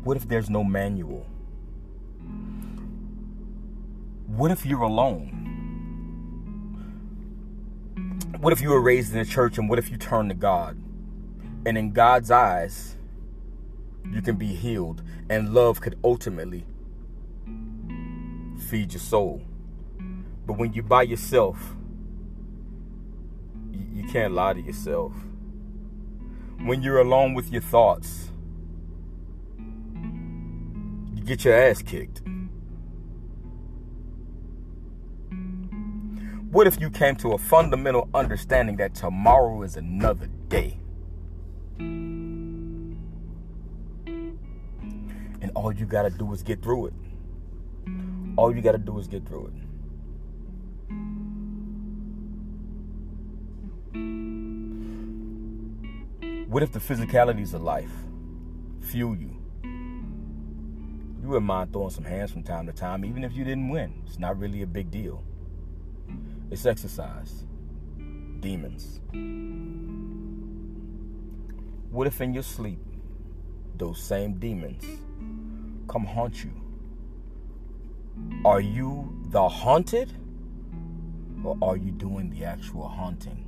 [0.08, 1.28] What if there's no manual?
[4.26, 5.44] What if you're alone?
[8.40, 10.78] What if you were raised in a church and what if you turn to God?
[11.66, 12.96] And in God's eyes,
[14.10, 16.66] you can be healed and love could ultimately
[18.70, 19.42] feed your soul.
[20.46, 21.76] But when you're by yourself,
[23.74, 25.12] you can't lie to yourself.
[26.62, 28.32] When you're alone with your thoughts,
[31.28, 32.22] get your ass kicked.
[36.50, 40.80] What if you came to a fundamental understanding that tomorrow is another day?
[41.80, 42.96] And
[45.54, 46.94] all you got to do is get through it.
[48.38, 49.54] All you got to do is get through it.
[56.48, 57.92] What if the physicalities of life
[58.80, 59.38] fuel you?
[61.28, 64.02] You wouldn't mind throwing some hands from time to time, even if you didn't win.
[64.06, 65.26] It's not really a big deal.
[66.52, 67.44] It's exercise.
[68.40, 69.02] Demons.
[71.92, 72.80] What if in your sleep,
[73.76, 74.86] those same demons
[75.90, 76.54] come haunt you?
[78.46, 80.14] Are you the haunted?
[81.44, 83.47] Or are you doing the actual haunting?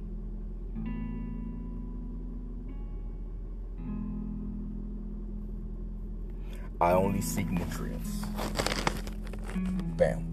[6.81, 8.09] I only seek nutrients.
[9.97, 10.29] Bam.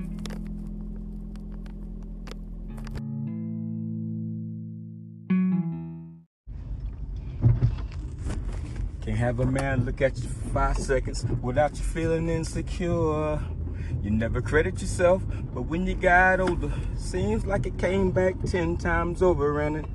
[9.04, 13.40] Can't have a man look at you for five seconds without you feeling insecure.
[14.02, 18.76] You never credit yourself, but when you got older, seems like it came back ten
[18.76, 19.86] times over and it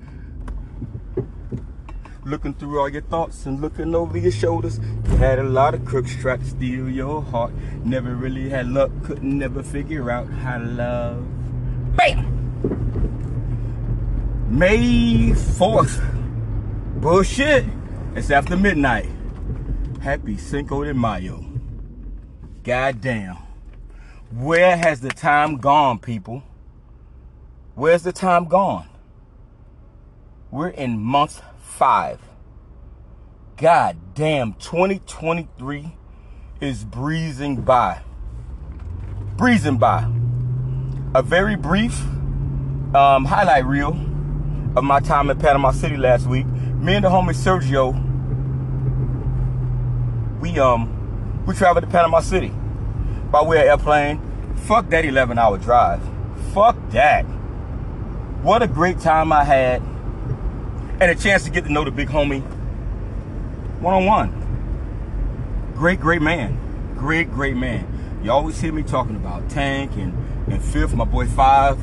[2.31, 4.79] looking through all your thoughts and looking over your shoulders.
[4.79, 7.51] You had a lot of crooks try to steal your heart.
[7.83, 11.25] Never really had luck, couldn't never figure out how to love.
[11.97, 12.39] Bam!
[14.49, 16.01] May 4th.
[17.01, 17.65] Bullshit.
[18.15, 19.09] It's after midnight.
[20.01, 21.45] Happy Cinco de Mayo.
[22.63, 23.37] God damn.
[24.31, 26.43] Where has the time gone, people?
[27.75, 28.87] Where's the time gone?
[30.49, 31.41] We're in month
[31.71, 32.19] five.
[33.57, 35.95] God damn, 2023
[36.59, 38.01] is breezing by.
[39.37, 40.07] Breezing by.
[41.15, 41.99] A very brief
[42.93, 43.91] um, highlight reel
[44.75, 46.45] of my time in Panama City last week.
[46.45, 47.93] Me and the homie Sergio,
[50.39, 52.51] we um we traveled to Panama City
[53.31, 54.21] by way of airplane.
[54.55, 56.01] Fuck that 11 hour drive.
[56.53, 57.23] Fuck that.
[58.43, 59.81] What a great time I had.
[61.01, 62.43] And a chance to get to know the big homie
[63.81, 65.73] one on one.
[65.73, 66.93] Great, great man.
[66.95, 68.19] Great, great man.
[68.23, 70.13] You always hear me talking about Tank and,
[70.47, 71.79] and Fifth, my boy Five,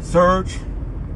[0.00, 0.58] Surge.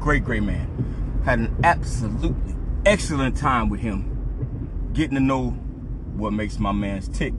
[0.01, 1.21] Great, great man.
[1.23, 2.53] Had an absolutely
[2.85, 4.89] excellent time with him.
[4.91, 7.35] Getting to know what makes my man's tick.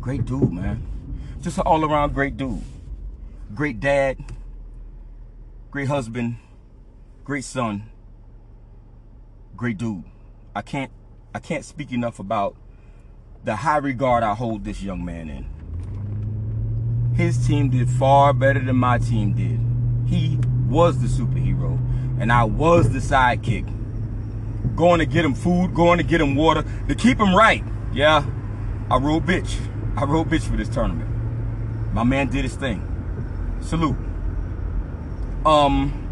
[0.00, 0.82] Great dude, man.
[1.40, 2.62] Just an all around great dude.
[3.54, 4.18] Great dad.
[5.70, 6.38] Great husband.
[7.22, 7.87] Great son.
[9.58, 10.04] Great dude.
[10.54, 10.92] I can't
[11.34, 12.54] I can't speak enough about
[13.42, 17.12] the high regard I hold this young man in.
[17.16, 19.58] His team did far better than my team did.
[20.08, 21.76] He was the superhero,
[22.20, 23.66] and I was the sidekick.
[24.76, 27.64] Going to get him food, going to get him water, to keep him right.
[27.92, 28.24] Yeah,
[28.88, 29.58] I rode bitch.
[29.96, 31.10] I rode bitch for this tournament.
[31.92, 32.80] My man did his thing.
[33.60, 33.96] Salute.
[35.44, 36.07] Um,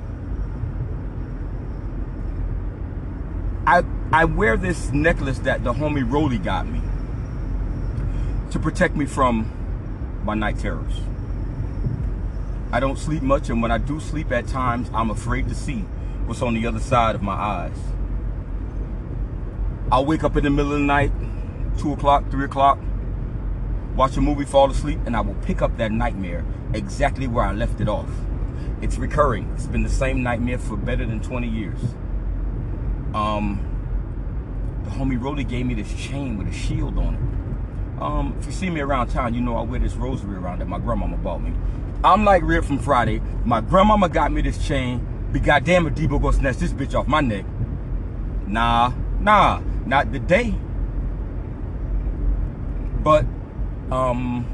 [3.67, 6.81] I I wear this necklace that the homie Rolly got me
[8.53, 9.51] to protect me from
[10.25, 11.01] my night terrors.
[12.71, 15.81] I don't sleep much, and when I do sleep at times, I'm afraid to see
[16.27, 17.77] what's on the other side of my eyes.
[19.91, 21.13] I'll wake up in the middle of the night,
[21.79, 22.79] 2 o'clock, 3 o'clock,
[23.95, 27.53] watch a movie, fall asleep, and I will pick up that nightmare exactly where I
[27.53, 28.11] left it off.
[28.81, 29.51] It's recurring.
[29.55, 31.81] It's been the same nightmare for better than 20 years.
[33.17, 33.61] Um,
[34.85, 38.03] the homie Rolly gave me this chain with a shield on it.
[38.03, 40.69] Um, if you see me around town, you know I wear this rosary around that
[40.69, 41.55] my grandmama bought me.
[42.05, 43.23] I'm like Red from Friday.
[43.47, 45.01] My grandmama got me this chain.
[45.33, 47.47] Be goddamn if Debo gonna snatch this bitch off my neck.
[48.47, 50.55] Nah, nah, not today.
[53.03, 53.25] But
[53.91, 54.45] um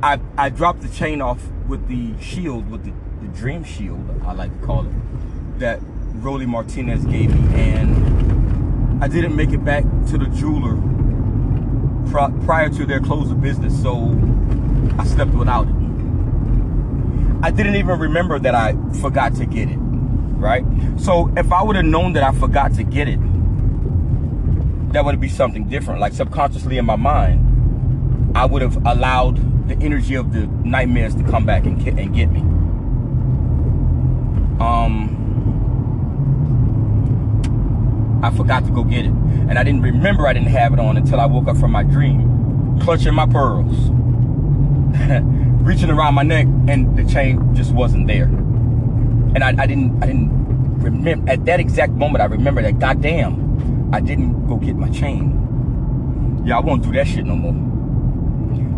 [0.00, 4.32] I I dropped the chain off with the shield, with the, the dream shield, I
[4.32, 5.80] like to call it, that
[6.14, 7.54] Rolly Martinez gave me.
[7.60, 10.76] And I didn't make it back to the jeweler
[12.44, 14.18] prior to their close of business, so
[14.98, 15.74] I slept without it.
[17.42, 20.64] I didn't even remember that I forgot to get it, right?
[20.96, 23.18] So if I would have known that I forgot to get it,
[24.92, 26.00] that would be something different.
[26.00, 31.24] Like subconsciously in my mind, I would have allowed the energy of the nightmares to
[31.24, 32.40] come back and, and get me.
[34.60, 35.23] Um,
[38.24, 39.10] I forgot to go get it.
[39.10, 41.82] And I didn't remember I didn't have it on until I woke up from my
[41.82, 43.76] dream, clutching my pearls,
[45.62, 48.24] reaching around my neck, and the chain just wasn't there.
[48.24, 50.30] And I, I didn't, I didn't
[50.78, 52.22] remember at that exact moment.
[52.22, 56.42] I remember that goddamn, I didn't go get my chain.
[56.46, 57.52] Yeah, I won't do that shit no more.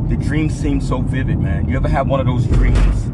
[0.08, 1.68] The dream seems so vivid, man.
[1.68, 3.06] You ever have one of those dreams?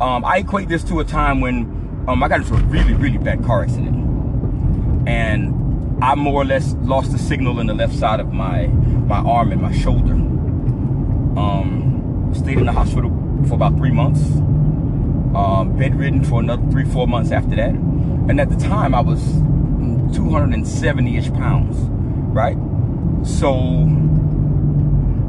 [0.00, 3.18] Um, I equate this to a time when um, I got into a really, really
[3.18, 3.96] bad car accident.
[5.08, 5.69] And
[6.02, 9.52] I more or less lost the signal in the left side of my my arm
[9.52, 10.12] and my shoulder.
[10.12, 13.10] Um, stayed in the hospital
[13.46, 14.22] for about three months.
[15.34, 17.70] Um, bedridden for another three, four months after that.
[17.70, 19.20] And at the time, I was
[20.12, 21.76] 270-ish pounds,
[22.32, 22.56] right?
[23.26, 23.86] So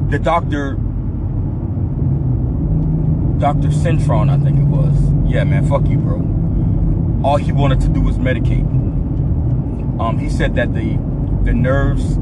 [0.09, 0.73] the doctor,
[3.39, 3.69] Dr.
[3.69, 5.31] Centron, I think it was.
[5.31, 6.17] Yeah, man, fuck you, bro.
[7.23, 8.67] All he wanted to do was medicate.
[10.01, 10.97] Um, he said that the
[11.43, 12.17] the nerves,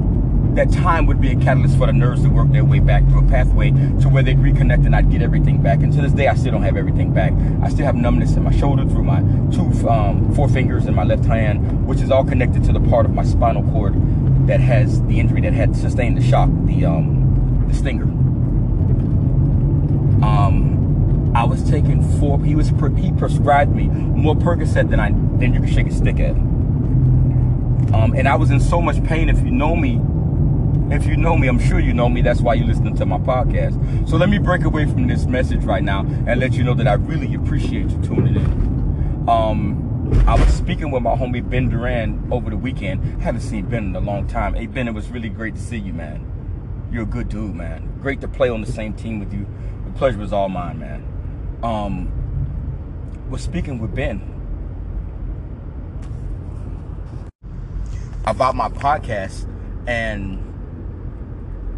[0.55, 3.25] that time would be a catalyst for the nerves to work their way back through
[3.25, 5.79] a pathway to where they'd reconnect and I'd get everything back.
[5.79, 7.31] And to this day, I still don't have everything back.
[7.63, 9.21] I still have numbness in my shoulder through my
[9.55, 13.05] two um, four fingers in my left hand, which is all connected to the part
[13.05, 13.93] of my spinal cord
[14.47, 18.03] that has the injury that had sustained the shock, the um, the stinger.
[20.25, 22.43] Um, I was taking four.
[22.43, 26.19] He was he prescribed me more Percocet than I than you could shake a stick
[26.19, 26.48] at.
[27.93, 29.29] Um, and I was in so much pain.
[29.29, 29.99] If you know me,
[30.93, 32.21] if you know me, I'm sure you know me.
[32.21, 34.09] That's why you're listening to my podcast.
[34.09, 36.87] So let me break away from this message right now and let you know that
[36.87, 39.29] I really appreciate you tuning in.
[39.29, 39.89] Um,
[40.27, 43.21] I was speaking with my homie Ben Duran over the weekend.
[43.21, 44.55] Haven't seen Ben in a long time.
[44.55, 46.25] Hey Ben, it was really great to see you, man.
[46.91, 47.99] You're a good dude, man.
[48.01, 49.45] Great to play on the same team with you.
[49.85, 51.05] The pleasure was all mine, man.
[51.61, 52.11] Um,
[53.29, 54.38] was speaking with Ben
[58.25, 59.47] about my podcast,
[59.88, 60.45] and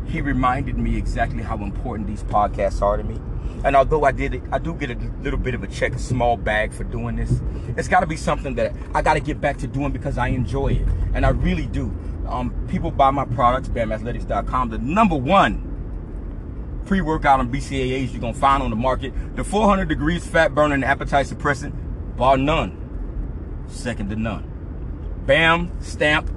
[0.07, 3.19] he reminded me exactly how important these podcasts are to me.
[3.63, 5.99] And although I did, it, I do get a little bit of a check, a
[5.99, 7.41] small bag for doing this.
[7.77, 10.29] It's got to be something that I got to get back to doing because I
[10.29, 11.95] enjoy it, and I really do.
[12.27, 15.71] Um, people buy my products, BamAthletics.com, the number one
[16.85, 19.13] pre-workout on BCAAs you're gonna find on the market.
[19.35, 21.73] The 400 degrees fat burning appetite suppressant,
[22.17, 24.50] bar none, second to none.
[25.25, 26.29] Bam, stamp,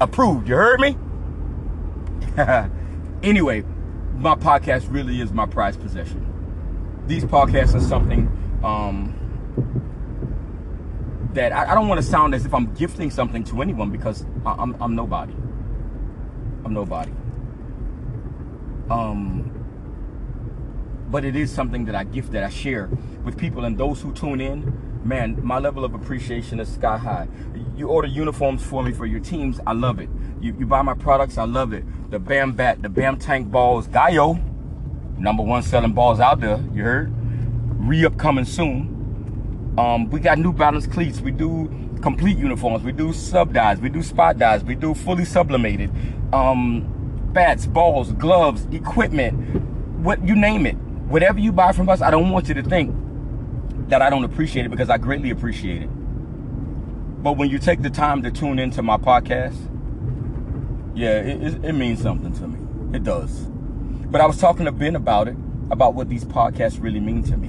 [0.00, 0.48] approved.
[0.48, 0.96] You heard me?
[3.22, 3.64] anyway,
[4.16, 6.28] my podcast really is my prized possession.
[7.06, 8.28] These podcasts are something
[8.62, 9.18] um,
[11.32, 14.26] that I, I don't want to sound as if I'm gifting something to anyone because
[14.44, 15.32] I, I'm, I'm nobody.
[16.64, 17.12] I'm nobody.
[18.90, 19.48] Um,
[21.10, 22.88] but it is something that I gift that I share
[23.24, 24.91] with people and those who tune in.
[25.04, 27.26] Man, my level of appreciation is sky high.
[27.76, 30.08] You order uniforms for me for your teams, I love it.
[30.40, 31.84] You, you buy my products, I love it.
[32.10, 34.40] The Bam Bat, the Bam Tank balls, Gaio,
[35.18, 37.12] number one selling balls out there, you heard?
[37.84, 39.74] Re-up coming soon.
[39.76, 41.20] Um, we got New Balance cleats.
[41.20, 41.68] We do
[42.00, 42.84] complete uniforms.
[42.84, 43.80] We do sub dyes.
[43.80, 44.62] We do spot dyes.
[44.62, 45.90] We do fully sublimated.
[46.32, 46.86] Um,
[47.32, 49.34] bats, balls, gloves, equipment,
[50.00, 50.76] what you name it.
[51.08, 52.94] Whatever you buy from us, I don't want you to think
[53.88, 55.90] that I don't appreciate it because I greatly appreciate it.
[57.22, 59.56] But when you take the time to tune into my podcast,
[60.94, 62.96] yeah, it, it, it means something to me.
[62.96, 63.46] It does.
[64.10, 65.36] But I was talking to Ben about it,
[65.70, 67.48] about what these podcasts really mean to me.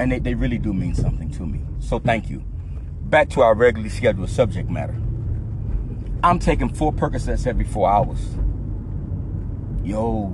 [0.00, 1.60] And they, they really do mean something to me.
[1.80, 2.42] So thank you.
[3.02, 4.96] Back to our regularly scheduled subject matter.
[6.22, 8.20] I'm taking four Percocets every four hours.
[9.84, 10.28] Yo,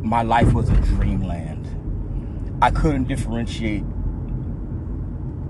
[0.00, 1.66] my life was a dreamland.
[2.62, 3.82] I couldn't differentiate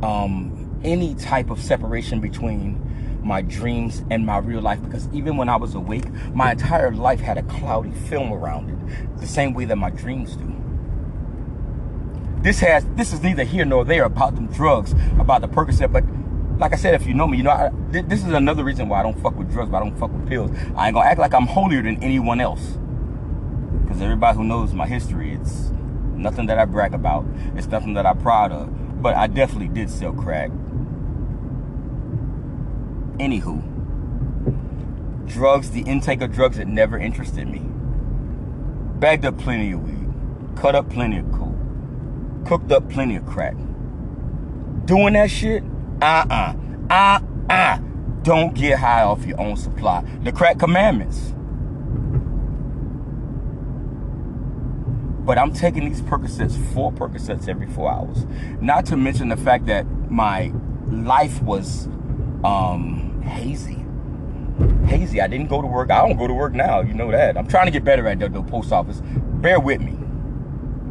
[0.02, 2.86] um, any type of separation between
[3.22, 7.20] my dreams and my real life because even when I was awake, my entire life
[7.20, 10.56] had a cloudy film around it, the same way that my dreams do.
[12.42, 16.04] This has this is neither here nor there about them drugs, about the Percocet, but
[16.58, 19.00] like I said, if you know me, you know I, this is another reason why
[19.00, 20.50] I don't fuck with drugs, but I don't fuck with pills.
[20.76, 22.78] I ain't gonna act like I'm holier than anyone else,
[23.82, 25.72] because everybody who knows my history, it's
[26.20, 27.24] nothing that I brag about.
[27.56, 29.02] It's nothing that I'm proud of.
[29.02, 30.50] But I definitely did sell crack.
[33.18, 33.62] Anywho,
[35.26, 37.62] drugs, the intake of drugs, it never interested me.
[38.98, 40.12] Bagged up plenty of weed,
[40.56, 41.56] cut up plenty of coke,
[42.46, 43.56] cooked up plenty of crack.
[44.84, 45.62] Doing that shit,
[46.00, 46.54] uh-uh,
[46.90, 47.78] uh-uh.
[48.22, 50.02] Don't get high off your own supply.
[50.22, 51.34] The crack commandments.
[55.30, 58.26] But I'm taking these Percocets, four Percocets every four hours.
[58.60, 60.52] Not to mention the fact that my
[60.88, 61.86] life was
[62.42, 63.84] um, hazy.
[64.88, 65.20] Hazy.
[65.20, 65.92] I didn't go to work.
[65.92, 66.80] I don't go to work now.
[66.80, 67.38] You know that.
[67.38, 69.02] I'm trying to get better at the, the post office.
[69.04, 69.92] Bear with me.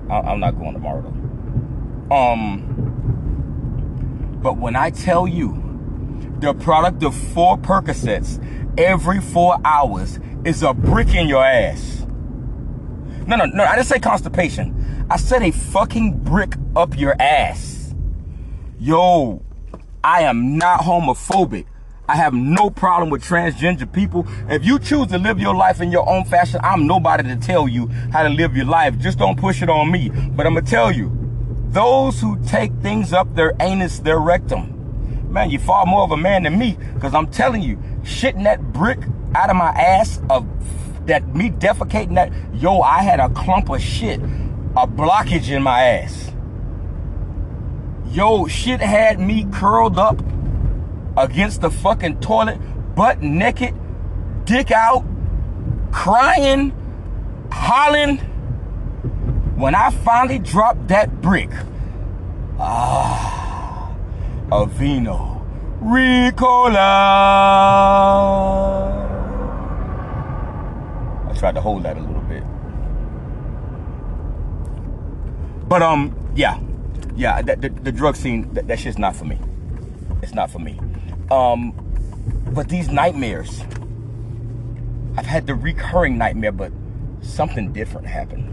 [0.10, 2.16] I, am not going tomorrow though.
[2.16, 2.64] Um,
[4.42, 8.42] but when I tell you the product of four Percocets
[8.80, 12.06] every four hours is a brick in your ass.
[13.30, 13.64] No, no, no.
[13.64, 15.06] I didn't say constipation.
[15.08, 17.94] I said a fucking brick up your ass.
[18.80, 19.44] Yo,
[20.04, 21.68] I am not homophobic.
[22.08, 24.26] I have no problem with transgender people.
[24.50, 27.68] If you choose to live your life in your own fashion, I'm nobody to tell
[27.68, 28.98] you how to live your life.
[28.98, 30.10] Just don't push it on me.
[30.10, 31.12] But I'm going to tell you,
[31.70, 36.18] those who take things up their anus, their rectum, man, you're far more of a
[36.18, 36.80] man than me.
[36.96, 39.02] Because I'm telling you, shitting that brick
[39.36, 40.48] out of my ass of
[41.10, 45.84] that me defecating that, yo, I had a clump of shit, a blockage in my
[45.84, 46.32] ass.
[48.12, 50.20] Yo, shit had me curled up
[51.18, 52.58] against the fucking toilet,
[52.96, 53.76] butt naked,
[54.46, 55.06] dick out,
[55.92, 56.74] crying,
[57.52, 58.18] hollering.
[59.58, 61.52] When I finally dropped that brick,
[62.58, 63.94] ah,
[64.52, 65.46] a vino,
[65.82, 66.80] Ricola.
[71.40, 72.44] Tried to hold that a little bit.
[75.70, 76.60] But um, yeah,
[77.16, 79.40] yeah, the, the, the drug scene, that, that shit's not for me.
[80.22, 80.78] It's not for me.
[81.32, 81.72] Um,
[82.54, 83.62] but these nightmares,
[85.16, 86.74] I've had the recurring nightmare, but
[87.22, 88.50] something different happened.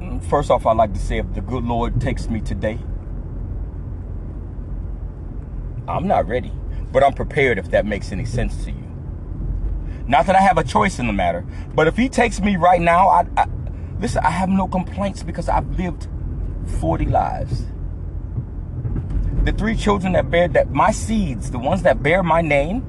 [0.00, 2.80] Mm, first off, I'd like to say if the good Lord takes me today,
[5.86, 6.52] I'm not ready,
[6.90, 8.87] but I'm prepared if that makes any sense to you.
[10.08, 12.80] Not that I have a choice in the matter, but if He takes me right
[12.80, 13.46] now, I, I
[14.00, 14.24] listen.
[14.24, 16.08] I have no complaints because I've lived
[16.80, 17.64] 40 lives
[19.48, 22.84] the three children that bear that my seeds, the ones that bear my name,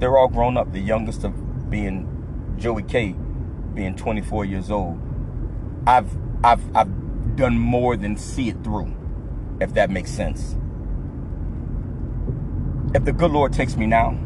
[0.00, 0.72] they're all grown up.
[0.72, 3.14] The youngest of being Joey K,
[3.74, 5.00] being 24 years old.
[5.86, 6.10] I've
[6.42, 8.92] I've I've done more than see it through,
[9.60, 10.56] if that makes sense.
[12.92, 14.18] If the good Lord takes me now,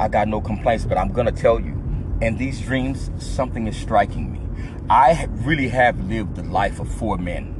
[0.00, 1.74] I got no complaints, but I'm gonna tell you,
[2.22, 4.40] in these dreams, something is striking me.
[4.88, 7.54] I really have lived the life of four men.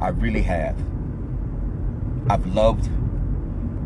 [0.00, 0.78] I really have.
[2.30, 2.86] I've loved.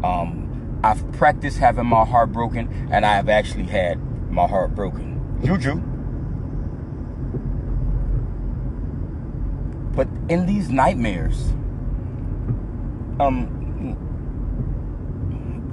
[0.05, 5.21] Um, I've practiced having my heart broken, and I have actually had my heart broken.
[5.45, 5.81] Juju.
[9.97, 11.51] But in these nightmares,
[13.19, 13.59] um,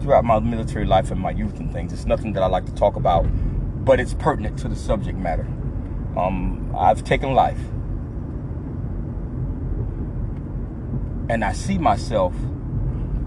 [0.05, 2.75] throughout my military life and my youth and things, it's nothing that I like to
[2.75, 3.25] talk about,
[3.83, 5.47] but it's pertinent to the subject matter.
[6.15, 7.57] Um, I've taken life.
[11.27, 12.35] And I see myself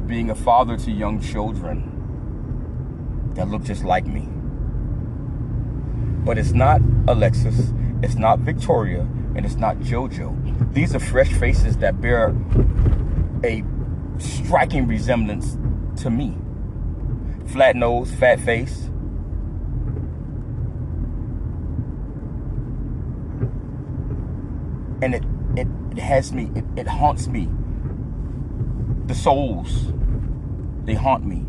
[0.07, 4.29] being a father to young children that look just like me.
[6.25, 7.73] But it's not Alexis,
[8.03, 9.01] it's not Victoria,
[9.35, 10.75] and it's not JoJo.
[10.75, 12.37] These are fresh faces that bear
[13.43, 13.65] a
[14.19, 15.59] striking resemblance
[16.03, 16.37] to me.
[17.49, 18.91] Flat nose, fat face.
[25.01, 25.25] And it,
[25.57, 27.49] it, it has me, it, it haunts me
[29.09, 29.93] the souls,
[30.85, 31.45] they haunt me.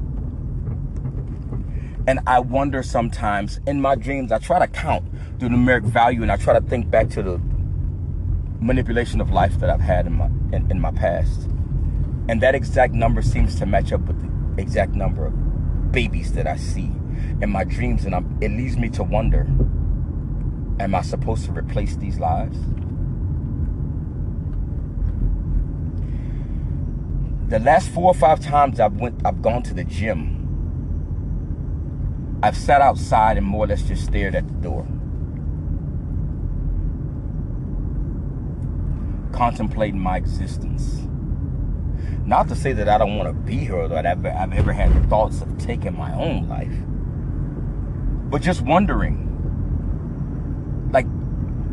[2.08, 5.06] And I wonder sometimes in my dreams, I try to count
[5.40, 7.40] the numeric value and I try to think back to the
[8.62, 11.50] manipulation of life that I've had in my in, in my past.
[12.30, 15.32] And that exact number seems to match up with the exact number
[15.92, 16.92] babies that I see
[17.42, 18.06] in my dreams.
[18.06, 19.42] And I'm, it leads me to wonder,
[20.80, 22.58] am I supposed to replace these lives?
[27.50, 30.36] the last four or five times I've went I've gone to the gym,
[32.44, 34.88] I've sat outside and more or less just stared at the door.
[39.32, 41.09] Contemplating my existence.
[42.30, 44.72] Not to say that I don't want to be here or that I've, I've ever
[44.72, 46.72] had thoughts of taking my own life.
[48.30, 49.26] But just wondering,
[50.94, 51.08] like,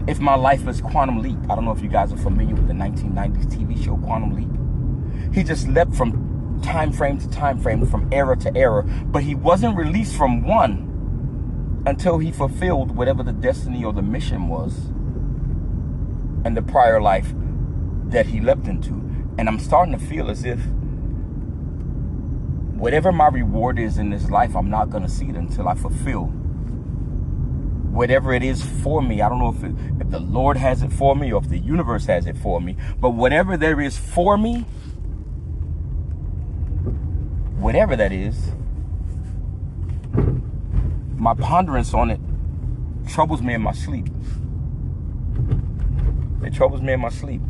[0.08, 1.36] if my life is Quantum Leap.
[1.50, 5.34] I don't know if you guys are familiar with the 1990s TV show Quantum Leap.
[5.34, 8.82] He just leapt from time frame to time frame, from era to era.
[8.82, 14.48] But he wasn't released from one until he fulfilled whatever the destiny or the mission
[14.48, 14.74] was
[16.46, 17.34] and the prior life
[18.06, 19.05] that he leapt into.
[19.38, 20.60] And I'm starting to feel as if
[22.76, 25.74] whatever my reward is in this life, I'm not going to see it until I
[25.74, 26.32] fulfill
[27.96, 29.22] whatever it is for me.
[29.22, 31.58] I don't know if, it, if the Lord has it for me or if the
[31.58, 34.66] universe has it for me, but whatever there is for me,
[37.58, 38.52] whatever that is,
[41.16, 42.20] my ponderance on it
[43.08, 44.08] troubles me in my sleep.
[46.42, 47.40] It troubles me in my sleep.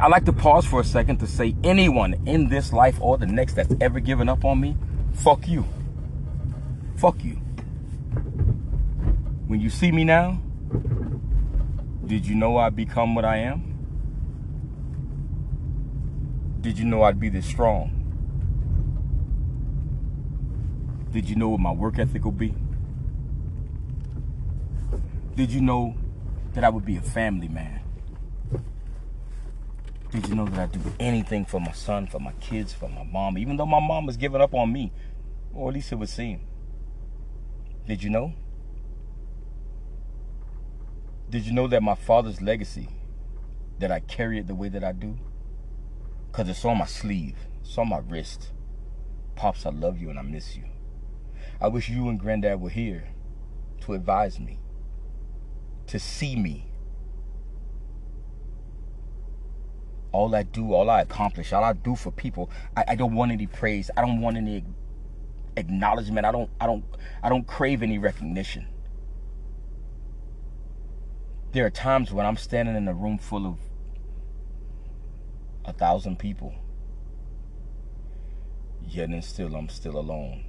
[0.00, 3.26] I like to pause for a second to say anyone in this life or the
[3.26, 4.74] next that's ever given up on me,
[5.12, 5.66] fuck you.
[6.96, 7.34] Fuck you.
[9.46, 10.40] When you see me now,
[12.06, 13.66] did you know I'd become what I am?
[16.62, 17.92] Did you know I'd be this strong?
[21.12, 22.54] Did you know what my work ethic will be?
[25.36, 25.94] Did you know
[26.54, 27.79] that I would be a family man?
[30.10, 33.04] Did you know that I'd do anything for my son, for my kids, for my
[33.04, 34.92] mom, even though my mom was giving up on me?
[35.54, 36.40] Or at least it would seem.
[37.86, 38.34] Did you know?
[41.28, 42.88] Did you know that my father's legacy,
[43.78, 45.16] that I carry it the way that I do?
[46.30, 48.50] Because it's on my sleeve, it's on my wrist.
[49.36, 50.64] Pops, I love you and I miss you.
[51.60, 53.10] I wish you and Granddad were here
[53.82, 54.58] to advise me,
[55.86, 56.69] to see me.
[60.12, 63.30] All I do, all I accomplish, all I do for people, I, I don't want
[63.30, 63.90] any praise.
[63.96, 64.64] I don't want any
[65.56, 66.26] acknowledgement.
[66.26, 66.84] I don't I don't
[67.22, 68.66] I don't crave any recognition.
[71.52, 73.58] There are times when I'm standing in a room full of
[75.64, 76.54] a thousand people.
[78.86, 80.44] Yet and still I'm still alone.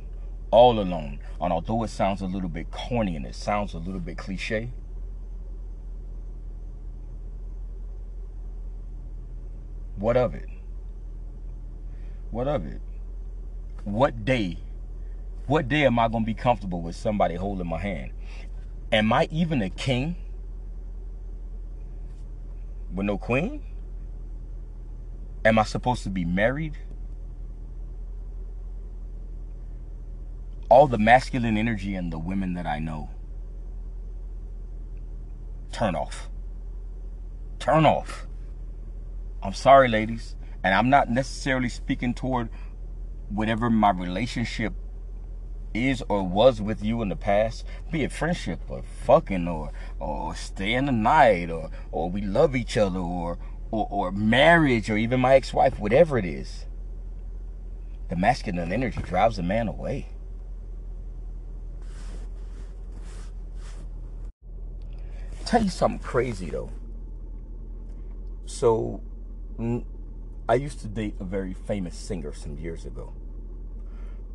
[0.50, 1.20] All alone.
[1.40, 4.72] And although it sounds a little bit corny and it sounds a little bit cliche,
[10.02, 10.50] what of it?
[12.32, 12.82] What of it?
[13.84, 14.58] What day
[15.52, 18.12] what day am I going to be comfortable with somebody holding my hand?
[18.92, 20.16] Am I even a king
[22.94, 23.62] with no queen?
[25.44, 26.78] Am I supposed to be married?
[30.70, 33.10] All the masculine energy and the women that I know.
[35.74, 36.30] Turn off.
[37.60, 38.26] Turn off.
[39.44, 40.36] I'm sorry, ladies.
[40.64, 42.50] And I'm not necessarily speaking toward
[43.30, 44.74] whatever my relationship
[45.74, 50.36] is or was with you in the past, be it friendship or fucking or or
[50.36, 53.40] staying the night or or we love each other or
[53.72, 56.66] or, or marriage or even my ex-wife, whatever it is,
[58.10, 60.10] the masculine energy drives a man away.
[65.46, 66.70] Tell you something crazy though.
[68.46, 69.02] So,
[70.50, 73.14] I used to date a very famous singer some years ago.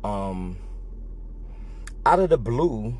[0.03, 0.57] Um,
[2.05, 2.97] out of the blue,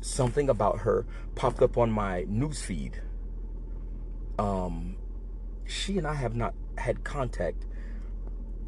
[0.00, 2.94] something about her popped up on my newsfeed.
[4.38, 4.96] Um,
[5.64, 7.64] she and I have not had contact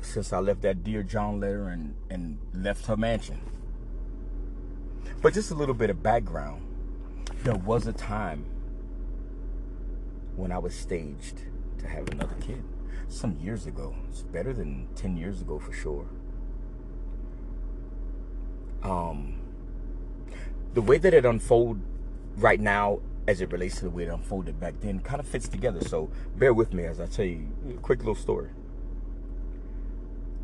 [0.00, 3.40] since I left that Dear John letter and, and left her mansion.
[5.20, 6.62] But just a little bit of background.
[7.42, 8.46] There was a time
[10.36, 11.42] when I was staged
[11.78, 12.62] to have another kid.
[13.08, 13.94] Some years ago.
[14.08, 16.06] It's better than 10 years ago for sure.
[18.82, 19.40] Um,
[20.74, 21.82] the way that it unfolded
[22.36, 25.48] right now as it relates to the way it unfolded back then kind of fits
[25.48, 25.80] together.
[25.80, 28.50] So bear with me as I tell you a quick little story.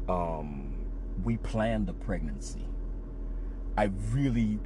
[0.08, 0.74] Um,
[1.22, 2.64] we planned the pregnancy.
[3.76, 4.58] I really,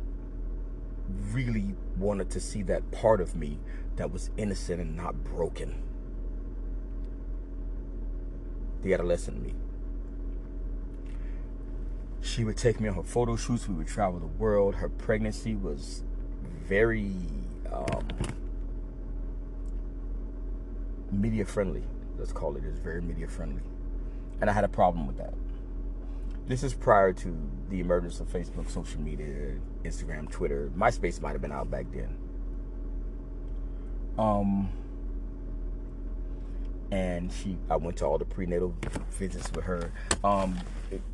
[1.30, 3.58] really wanted to see that part of me
[3.96, 5.82] that was innocent and not broken.
[8.82, 9.54] The adolescent me.
[12.20, 13.68] She would take me on her photo shoots.
[13.68, 14.76] We would travel the world.
[14.76, 16.02] Her pregnancy was
[16.66, 17.12] very
[17.72, 18.08] um,
[21.10, 21.82] media friendly.
[22.18, 22.64] Let's call it.
[22.64, 23.62] It's very media friendly,
[24.40, 25.34] and I had a problem with that.
[26.46, 27.36] This is prior to
[27.70, 30.70] the emergence of Facebook, social media, Instagram, Twitter.
[30.76, 32.16] MySpace might have been out back then.
[34.18, 34.70] Um,
[36.90, 38.74] and she I went to all the prenatal
[39.10, 39.92] visits with her.
[40.24, 40.58] Um,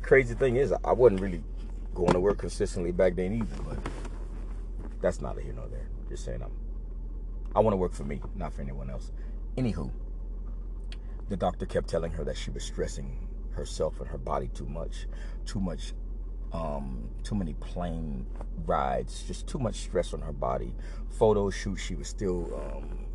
[0.01, 1.43] crazy thing is I wasn't really
[1.93, 3.77] going to work consistently back then either, but
[5.01, 5.87] that's neither here nor there.
[6.09, 6.51] Just saying I'm
[7.55, 9.11] I want to work for me, not for anyone else.
[9.57, 9.91] Anywho,
[11.29, 15.07] the doctor kept telling her that she was stressing herself and her body too much,
[15.45, 15.93] too much
[16.51, 18.25] um, too many plane
[18.65, 20.73] rides, just too much stress on her body.
[21.09, 23.05] Photo shoot, she was still um,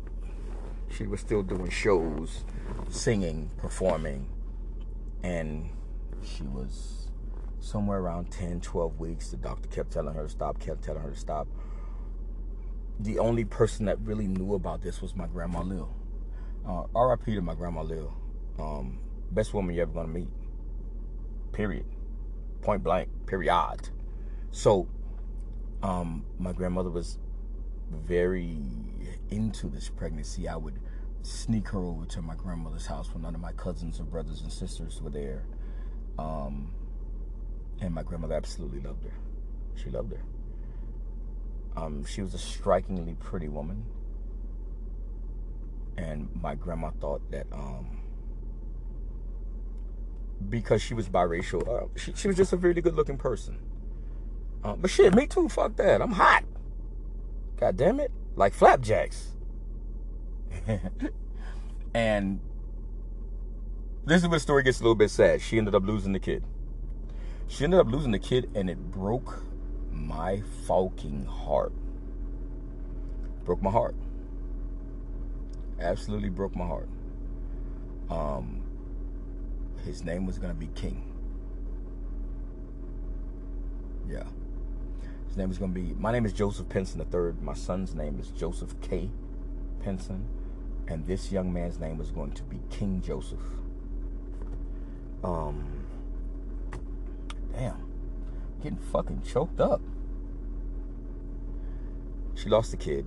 [0.91, 2.43] she was still doing shows,
[2.89, 4.27] singing, performing,
[5.23, 5.69] and
[6.23, 7.09] she was
[7.59, 9.29] somewhere around 10, 12 weeks.
[9.29, 11.47] The doctor kept telling her to stop, kept telling her to stop.
[12.99, 15.89] The only person that really knew about this was my grandma Lil.
[16.67, 18.13] Uh, RIP to my grandma Lil.
[18.59, 18.99] Um,
[19.31, 20.27] best woman you're ever gonna meet.
[21.53, 21.85] Period.
[22.61, 23.09] Point blank.
[23.25, 23.89] Period.
[24.51, 24.87] So,
[25.81, 27.19] um, my grandmother was
[27.89, 28.57] very
[29.31, 30.79] into this pregnancy, I would
[31.21, 34.51] sneak her over to my grandmother's house when none of my cousins or brothers and
[34.51, 35.45] sisters were there.
[36.17, 36.73] Um,
[37.81, 39.13] and my grandmother absolutely loved her.
[39.75, 40.21] She loved her.
[41.77, 43.85] Um, she was a strikingly pretty woman.
[45.97, 47.99] And my grandma thought that um,
[50.47, 51.67] because she was biracial.
[51.67, 53.59] Uh, she, she was just a really good looking person.
[54.63, 55.49] Uh, but shit, me too.
[55.49, 56.01] Fuck that.
[56.01, 56.43] I'm hot.
[57.57, 58.11] God damn it.
[58.39, 59.33] Like flapjacks.
[61.93, 62.39] and
[64.05, 65.41] this is where the story gets a little bit sad.
[65.41, 66.45] She ended up losing the kid.
[67.49, 69.43] She ended up losing the kid, and it broke
[69.91, 71.73] my fucking heart.
[73.43, 73.95] Broke my heart.
[75.77, 76.87] Absolutely broke my heart.
[78.09, 78.63] Um,
[79.83, 81.03] his name was gonna be King.
[84.07, 84.23] Yeah.
[85.29, 85.93] His name is gonna be.
[85.99, 87.33] My name is Joseph Penson III.
[87.43, 89.11] My son's name is Joseph K.
[89.83, 90.25] Penson,
[90.87, 93.39] and this young man's name is going to be King Joseph.
[95.23, 95.85] Um.
[97.53, 97.77] Damn.
[98.63, 99.81] Getting fucking choked up.
[102.33, 103.05] She lost the kid,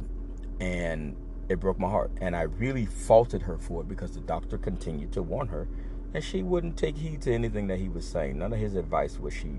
[0.60, 1.16] and
[1.48, 2.12] it broke my heart.
[2.20, 5.66] And I really faulted her for it because the doctor continued to warn her,
[6.14, 8.38] and she wouldn't take heed to anything that he was saying.
[8.38, 9.50] None of his advice was she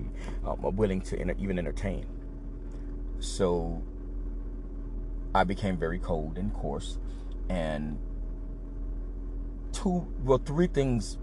[0.46, 2.06] um, willing to enter, even entertain.
[3.20, 3.82] So
[5.34, 6.98] I became very cold and coarse,
[7.48, 7.98] and
[9.72, 11.18] two, well, three things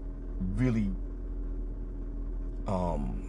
[0.56, 0.90] really
[2.66, 3.22] um,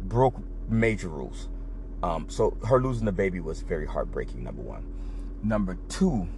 [0.00, 0.36] broke
[0.68, 1.48] major rules.
[2.02, 4.44] Um, so her losing the baby was very heartbreaking.
[4.44, 4.84] Number one.
[5.42, 6.28] Number two,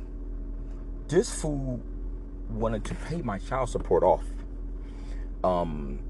[1.08, 1.80] this fool
[2.50, 4.24] wanted to pay my child support off.
[5.42, 6.00] Um,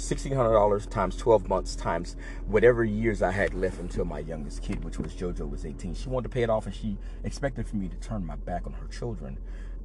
[0.00, 4.98] $1,600 times 12 months times whatever years I had left until my youngest kid, which
[4.98, 5.94] was JoJo, was 18.
[5.94, 8.66] She wanted to pay it off and she expected for me to turn my back
[8.66, 9.38] on her children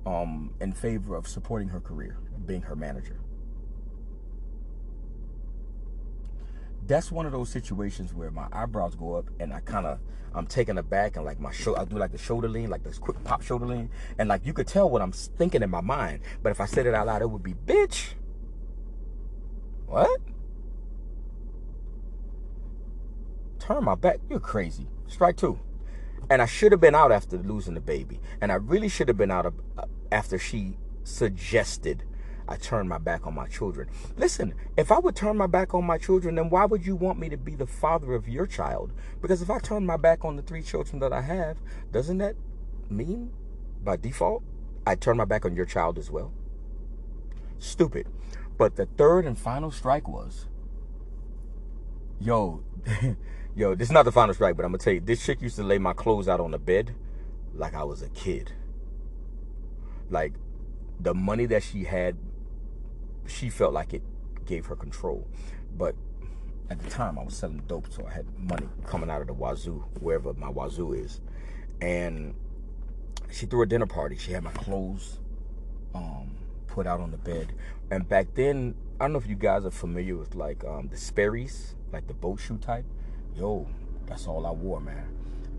[0.05, 3.19] um, in favor of supporting her career, being her manager.
[6.87, 9.99] That's one of those situations where my eyebrows go up and I kind of
[10.35, 12.97] I'm taken aback and like my show I do like the shoulder lean, like this
[12.97, 13.89] quick pop shoulder lean,
[14.19, 16.19] and like you could tell what I'm thinking in my mind.
[16.43, 18.09] But if I said it out loud, it would be bitch.
[19.85, 20.21] What?
[23.59, 24.19] Turn my back.
[24.29, 24.87] You're crazy.
[25.07, 25.59] Strike two.
[26.29, 28.19] And I should have been out after losing the baby.
[28.41, 32.03] And I really should have been out of, uh, after she suggested
[32.47, 33.89] I turn my back on my children.
[34.17, 37.19] Listen, if I would turn my back on my children, then why would you want
[37.19, 38.93] me to be the father of your child?
[39.21, 41.57] Because if I turn my back on the three children that I have,
[41.91, 42.35] doesn't that
[42.89, 43.31] mean
[43.83, 44.43] by default
[44.85, 46.31] I turn my back on your child as well?
[47.57, 48.07] Stupid.
[48.57, 50.47] But the third and final strike was,
[52.19, 52.63] yo,
[53.55, 55.57] yo, this is not the final strike, but I'm gonna tell you, this chick used
[55.57, 56.95] to lay my clothes out on the bed
[57.53, 58.51] like I was a kid.
[60.09, 60.33] Like
[60.99, 62.17] the money that she had,
[63.27, 64.03] she felt like it
[64.45, 65.27] gave her control.
[65.77, 65.95] But
[66.69, 69.33] at the time, I was selling dope, so I had money coming out of the
[69.33, 71.21] wazoo, wherever my wazoo is.
[71.81, 72.33] And
[73.31, 74.17] she threw a dinner party.
[74.17, 75.19] She had my clothes
[75.93, 76.31] um,
[76.75, 77.53] put out on the bed.
[77.89, 80.97] And back then, I don't know if you guys are familiar with like um, the
[80.97, 82.85] Sperry's, like the boat shoe type.
[83.33, 83.65] Yo,
[84.05, 85.07] that's all I wore, man.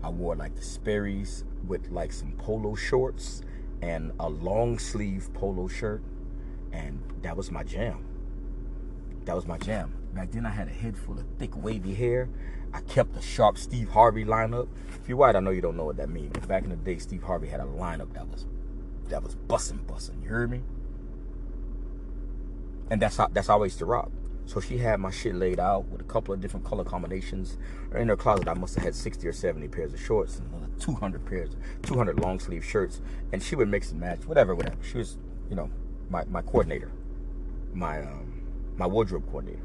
[0.03, 3.41] I wore like the Sperry's with like some polo shorts
[3.81, 6.03] and a long sleeve polo shirt.
[6.71, 8.05] And that was my jam.
[9.25, 9.95] That was my jam.
[10.13, 12.29] Back then, I had a head full of thick, wavy hair.
[12.73, 14.67] I kept a sharp Steve Harvey lineup.
[14.89, 16.33] If you're white, I know you don't know what that means.
[16.33, 18.45] But back in the day, Steve Harvey had a lineup that was
[19.09, 20.21] that was bussin' bussin'.
[20.21, 20.61] You heard me?
[22.89, 24.11] And that's how that's always to rock.
[24.45, 27.57] So she had my shit laid out with a couple of different color combinations.
[27.93, 30.71] In her closet, I must have had 60 or 70 pairs of shorts and another
[30.79, 31.49] 200 pairs,
[31.83, 33.01] 200 long sleeve shirts.
[33.33, 34.77] And she would mix and match, whatever, whatever.
[34.81, 35.17] She was,
[35.49, 35.69] you know,
[36.09, 36.91] my, my coordinator,
[37.73, 38.41] my um,
[38.77, 39.63] my wardrobe coordinator.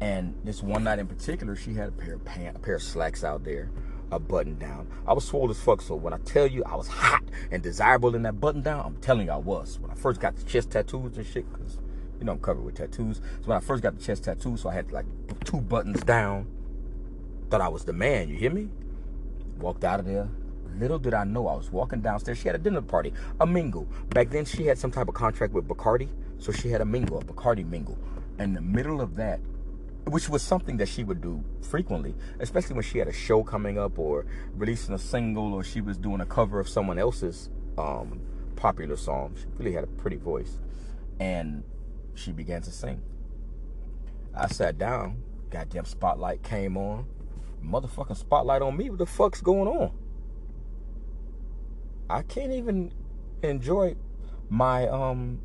[0.00, 2.82] And this one night in particular, she had a pair of pants, a pair of
[2.82, 3.70] slacks out there,
[4.10, 4.88] a button down.
[5.06, 8.14] I was swole as fuck, so when I tell you I was hot and desirable
[8.14, 9.78] in that button down, I'm telling you I was.
[9.78, 11.78] When I first got the chest tattoos and shit, because
[12.18, 13.16] you know I'm covered with tattoos.
[13.16, 15.06] So when I first got the chest tattoo, so I had like
[15.44, 16.46] two buttons down.
[17.50, 18.28] Thought I was the man.
[18.28, 18.68] You hear me?
[19.58, 20.28] Walked out of there.
[20.78, 22.38] Little did I know I was walking downstairs.
[22.38, 23.86] She had a dinner party, a mingle.
[24.10, 26.08] Back then she had some type of contract with Bacardi,
[26.38, 27.96] so she had a mingle, a Bacardi mingle.
[28.38, 29.40] In the middle of that,
[30.06, 33.78] which was something that she would do frequently, especially when she had a show coming
[33.78, 38.20] up or releasing a single or she was doing a cover of someone else's um,
[38.56, 39.34] popular song.
[39.36, 40.58] She really had a pretty voice.
[41.20, 41.62] And
[42.14, 43.02] she began to sing.
[44.34, 47.06] I sat down, goddamn spotlight came on.
[47.64, 48.90] Motherfucking spotlight on me.
[48.90, 49.92] What the fuck's going on?
[52.10, 52.92] I can't even
[53.42, 53.96] enjoy
[54.50, 55.40] my um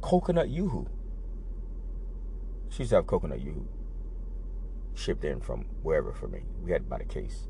[0.00, 0.88] coconut yoo-hoo.
[2.70, 3.68] She used to have coconut yoo-hoo
[4.94, 6.40] shipped in from wherever for me.
[6.62, 7.48] We had about a case.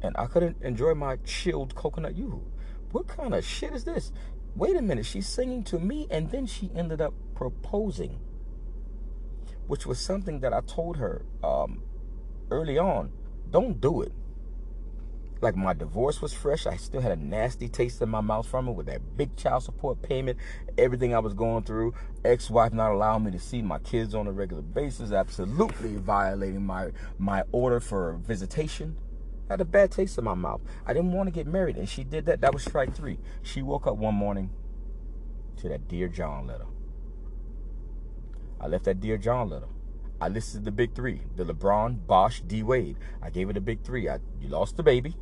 [0.00, 2.44] And I couldn't enjoy my chilled coconut yoo-hoo.
[2.92, 4.12] What kind of shit is this?
[4.54, 8.18] Wait a minute, she's singing to me, and then she ended up proposing,
[9.66, 11.82] which was something that I told her um,
[12.50, 13.12] early on.
[13.50, 14.12] Don't do it.
[15.40, 16.66] Like my divorce was fresh.
[16.66, 19.62] I still had a nasty taste in my mouth from it with that big child
[19.62, 20.36] support payment,
[20.76, 21.94] everything I was going through,
[22.24, 26.90] ex-wife not allowing me to see my kids on a regular basis, absolutely violating my
[27.18, 28.96] my order for visitation.
[29.48, 30.60] Had a bad taste in my mouth.
[30.86, 32.42] I didn't want to get married, and she did that.
[32.42, 33.18] That was strike three.
[33.42, 34.50] She woke up one morning
[35.56, 36.66] to that Dear John letter.
[38.60, 39.68] I left that Dear John letter.
[40.20, 42.98] I listed the big three: the LeBron, Bosh, D Wade.
[43.22, 44.08] I gave it a big three.
[44.08, 45.16] I you lost the baby.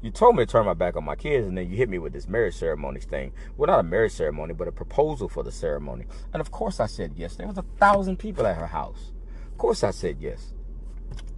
[0.00, 1.98] You told me to turn my back on my kids, and then you hit me
[1.98, 3.32] with this marriage ceremony thing.
[3.56, 6.06] Well, not a marriage ceremony, but a proposal for the ceremony.
[6.32, 7.36] And of course, I said yes.
[7.36, 9.12] There was a thousand people at her house.
[9.52, 10.54] Of course, I said yes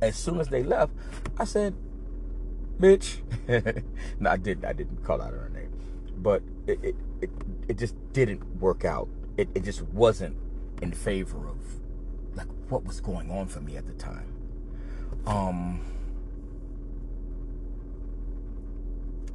[0.09, 0.93] as soon as they left,
[1.39, 1.75] I said,
[2.79, 3.19] bitch.
[4.21, 4.65] no, I didn't.
[4.65, 5.73] I didn't call out her name.
[6.17, 7.31] But it, it, it,
[7.69, 9.09] it just didn't work out.
[9.37, 10.37] It, it just wasn't
[10.83, 11.59] in favor of
[12.35, 14.33] like what was going on for me at the time.
[15.27, 15.81] Um,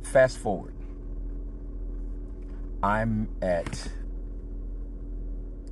[0.03, 0.73] fast forward.
[2.81, 3.89] I'm at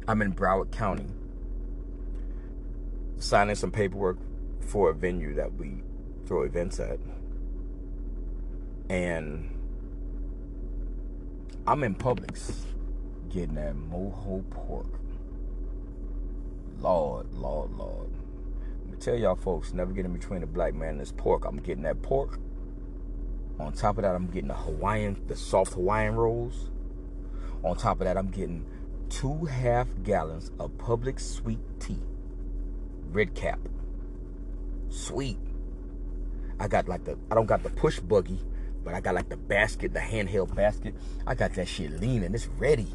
[0.08, 1.08] I'm in Broward County
[3.20, 4.18] signing some paperwork
[4.68, 5.82] for a venue that we
[6.26, 7.00] throw events at.
[8.90, 9.50] And
[11.66, 12.54] I'm in Publix
[13.30, 14.88] getting that mojo pork.
[16.80, 18.10] Lord, Lord, Lord.
[18.84, 21.46] Let me tell y'all folks, never get in between a black man and this pork.
[21.46, 22.40] I'm getting that pork.
[23.60, 26.70] On top of that, I'm getting the Hawaiian, the soft Hawaiian rolls.
[27.64, 28.66] On top of that, I'm getting
[29.10, 32.00] two half gallons of Publix sweet tea.
[33.12, 33.60] Red cap
[34.90, 35.40] sweet.
[36.60, 38.40] I got like the I don't got the push buggy,
[38.84, 40.96] but I got like the basket, the handheld basket.
[41.26, 42.34] I got that shit leaning.
[42.34, 42.88] It's ready.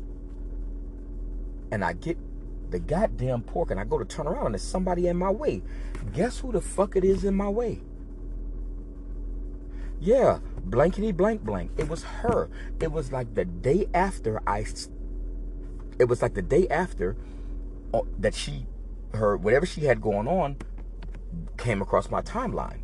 [1.71, 2.19] And I get
[2.71, 5.63] the goddamn pork and I go to turn around and there's somebody in my way.
[6.13, 7.81] Guess who the fuck it is in my way?
[10.01, 11.71] Yeah, blankety blank blank.
[11.77, 12.51] It was her.
[12.81, 14.67] It was like the day after I.
[16.01, 17.17] It was like the day after
[17.95, 18.67] uh, that she,
[19.15, 20.57] her whatever she had going on,
[21.57, 22.83] came across my timeline.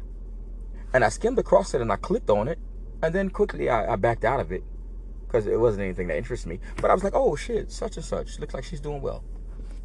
[0.93, 2.59] And I skimmed across it and I clicked on it.
[3.03, 4.65] And then quickly I, I backed out of it
[5.27, 6.61] because it wasn't anything that interested me.
[6.81, 8.39] But I was like, oh shit, such and such.
[8.39, 9.23] Looks like she's doing well.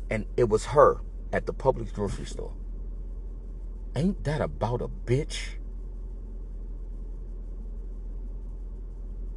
[0.09, 1.01] And it was her
[1.31, 2.53] at the Publix grocery store.
[3.95, 5.55] Ain't that about a bitch?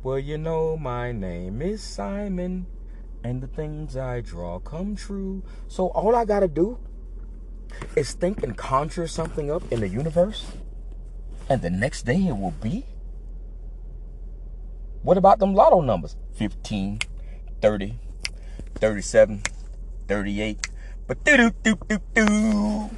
[0.03, 2.67] Well, you know, my name is Simon,
[3.25, 5.43] and the things I draw come true.
[5.67, 6.79] So all I gotta do
[7.95, 10.47] is think and conjure something up in the universe,
[11.49, 12.85] and the next day it will be?
[15.03, 16.17] What about them lotto numbers?
[16.35, 17.01] 15,
[17.61, 17.99] 30,
[18.75, 19.43] 37,
[20.09, 20.69] 38,
[21.07, 22.91] but do do do do do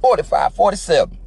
[0.00, 1.18] 45, 47.